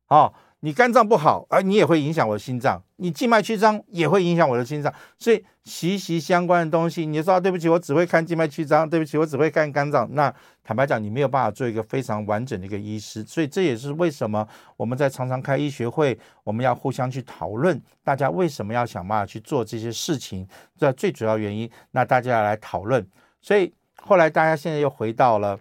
[0.07, 4.93] 好，你肝脏不好，而你也会影响我的心脏；你静脉曲张也会影响我的心脏。
[5.19, 10.07] 所以息息相关的东西，你说，对不起，我只会看静脉曲张，对不起，我只会看肝脏。
[10.13, 10.33] 那
[10.63, 13.25] 坦白讲，你没有办法做一个非常完整的一个医师。
[13.25, 14.47] 所以这也是为什么
[14.77, 20.47] 我们在常常开医学会，我们要互相去讨论，大家为什么要想办法去做这些事情，
[20.77, 21.71] 这最主要原因。
[21.93, 23.07] 那大家要来讨论。
[23.41, 25.59] 所以后来大家现在又回到了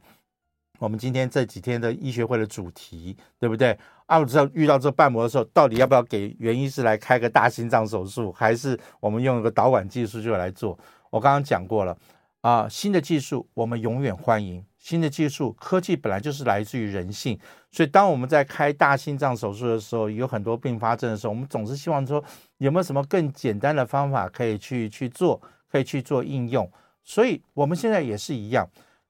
[0.80, 3.78] 我们今天这几天的医学会的主题，对不对？
[4.10, 10.76] 啊，我知道遇到这瓣膜的时候，到底要不要给袁医师来开个大心脏手术，还是我们用一个导管技术就来做？
[11.12, 11.96] 我刚刚讲过了
[12.42, 14.66] 啊，新的技术我们永远欢迎。
[14.80, 17.38] 新的技术科技本来就是来自于人性，
[17.70, 22.24] 所以当我们在开大心脏手术的时候，有很多并发症的时候，我们总是希望说
[22.58, 25.40] 有没有什么更简单的方法可以去去做，
[25.72, 26.68] 可以去做应用。
[27.04, 28.68] 所以我们现在也是一样，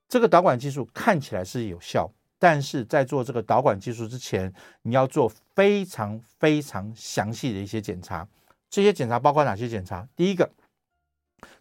[0.10, 2.12] 这个导管技术看起来是有效。
[2.40, 4.52] 但是在做这个导管技术之前，
[4.84, 8.26] 你要做非常非常详细的一些检查。
[8.70, 10.08] 这些检查包括哪些检查？
[10.16, 10.50] 第一个，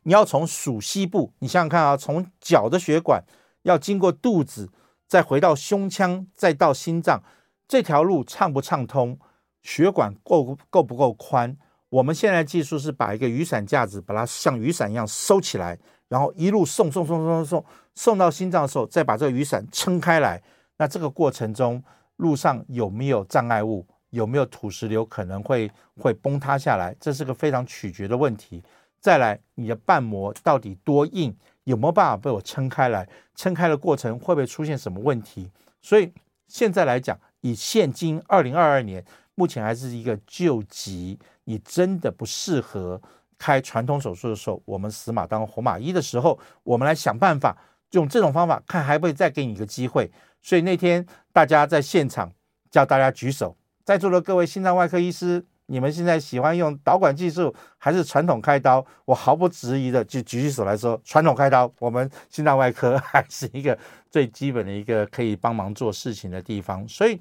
[0.05, 3.25] 你要从属膝部，你想想看啊，从脚的血管
[3.63, 4.71] 要经过肚子，
[5.07, 7.23] 再回到胸腔，再到心脏，
[7.67, 9.19] 这条路畅不畅通？
[9.63, 11.57] 血管够够不够宽？
[11.89, 15.77] 我们现在技术是把一个雨伞架子，把它像雨伞一样收起来，
[16.09, 17.65] 然后一路送送送送送送
[17.95, 20.41] 送到心脏的时候，再把这个雨伞撑开来。
[20.79, 21.83] 那这个过程中，
[22.17, 23.87] 路上有没有障碍物？
[24.11, 25.71] 有没有土石流可能会
[26.01, 26.97] 会崩塌下来？
[26.99, 28.63] 这是个非常取决的问题。
[28.99, 31.37] 再来，你的瓣膜到底多硬？
[31.65, 33.07] 有没有办法被我撑开来？
[33.35, 35.51] 撑开的过程会不会出现什么问题？
[35.83, 36.11] 所以
[36.47, 39.05] 现在来讲，以现今二零二二年，
[39.35, 41.19] 目前还是一个救急。
[41.45, 43.01] 你真的不适合
[43.37, 47.55] 开传统手术的时候，我们死马当活马医的时候，我们来想办法
[47.91, 50.11] 用这种方法，看还会不会再给你一个机会。
[50.41, 52.33] 所以那天大家在现场
[52.71, 58.85] 叫大家举手，在座的各位心脏外科医师，你们现在喜欢用导管技术还是传统开刀？
[59.05, 63.79] 我毫不质疑的就举起手来说，传统开刀，我们心脏外科还是一个
[64.11, 66.87] 最基本的一个可以帮忙做事情的地方。
[66.89, 67.21] 所以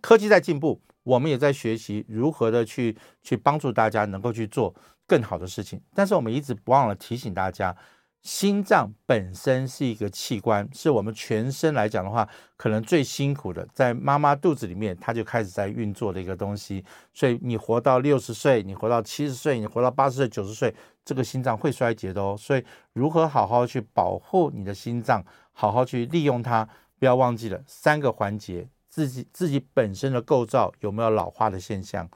[0.00, 4.74] 科技在进步，我们也在学习如何的去去帮助大家能够去做
[5.06, 5.80] 更好的事情。
[5.94, 7.76] 但是我们一直不忘了提醒大家。
[8.22, 16.84] 心脏本身是一个器官，是我们全身来讲的话，可能最辛苦的，在妈妈肚子里面，它就开始在运作的一个东西。
[17.14, 22.36] 所以你活到六十岁，你活到七十岁，你活到八十岁、九十岁，这个心脏会衰竭的哦。
[22.38, 22.62] 所以
[22.92, 26.68] 如何好好去保护你的心脏，好好去利用它，
[26.98, 32.06] 不要忘记了三个环节：自己自己本身的构造有没有老化的现象？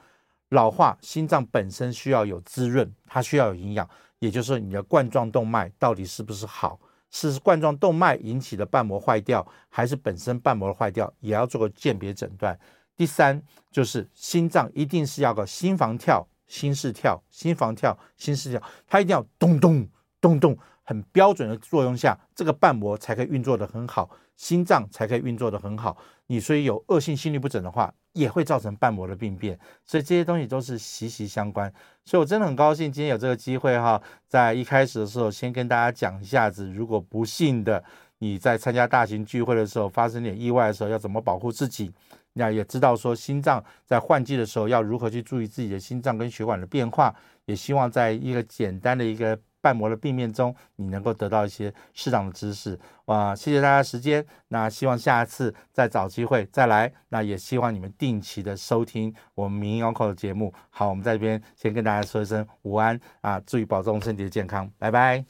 [0.51, 3.89] 老化，心脏本身需要有滋润，它需要有营养。
[4.19, 6.79] 也就是，你的冠状动脉到底是不是好？
[7.11, 11.13] 是冠状动脉引起的瓣膜坏掉，还是本身瓣膜坏掉？
[11.21, 12.59] 也要做个鉴别诊断。
[12.97, 13.41] 第三，
[13.71, 19.89] 就是心脏一定是要个心房跳、心室跳、心房跳、心室跳，它一定要咚咚
[20.21, 25.97] 咚咚，很标准的作用下，这个瓣膜才可以运作得很好，心脏才可以运作得很好。
[26.27, 31.71] 你所以有恶性心律不整的话，也会造成瓣膜的病变，所以这些东西都是息息相关。
[32.05, 37.83] 所以我真的很高兴今天有这个机会哈，在一开始的时候先跟大家讲一下子，如果不幸的
[38.19, 41.93] 你在参加大型聚会的时候发生点意外的时候，要怎么保护自己，
[42.33, 49.39] 那也知道说心脏在换季的时候要如何去注意自己的心脏跟血管的变化，也希望在一个简单的一个。
[49.65, 52.79] 瓣膜的病变中，你能够得到一些适当的知识。
[53.07, 54.23] 哇，谢谢大家时间。
[54.49, 56.93] 那希望下次再找机会再来。
[57.09, 60.53] 那也希望你们定期的收听我们民营眼科的节目。
[60.69, 65.25] 好，我们在这边先跟大家说一声午安啊，注意保重身体的健康，拜拜。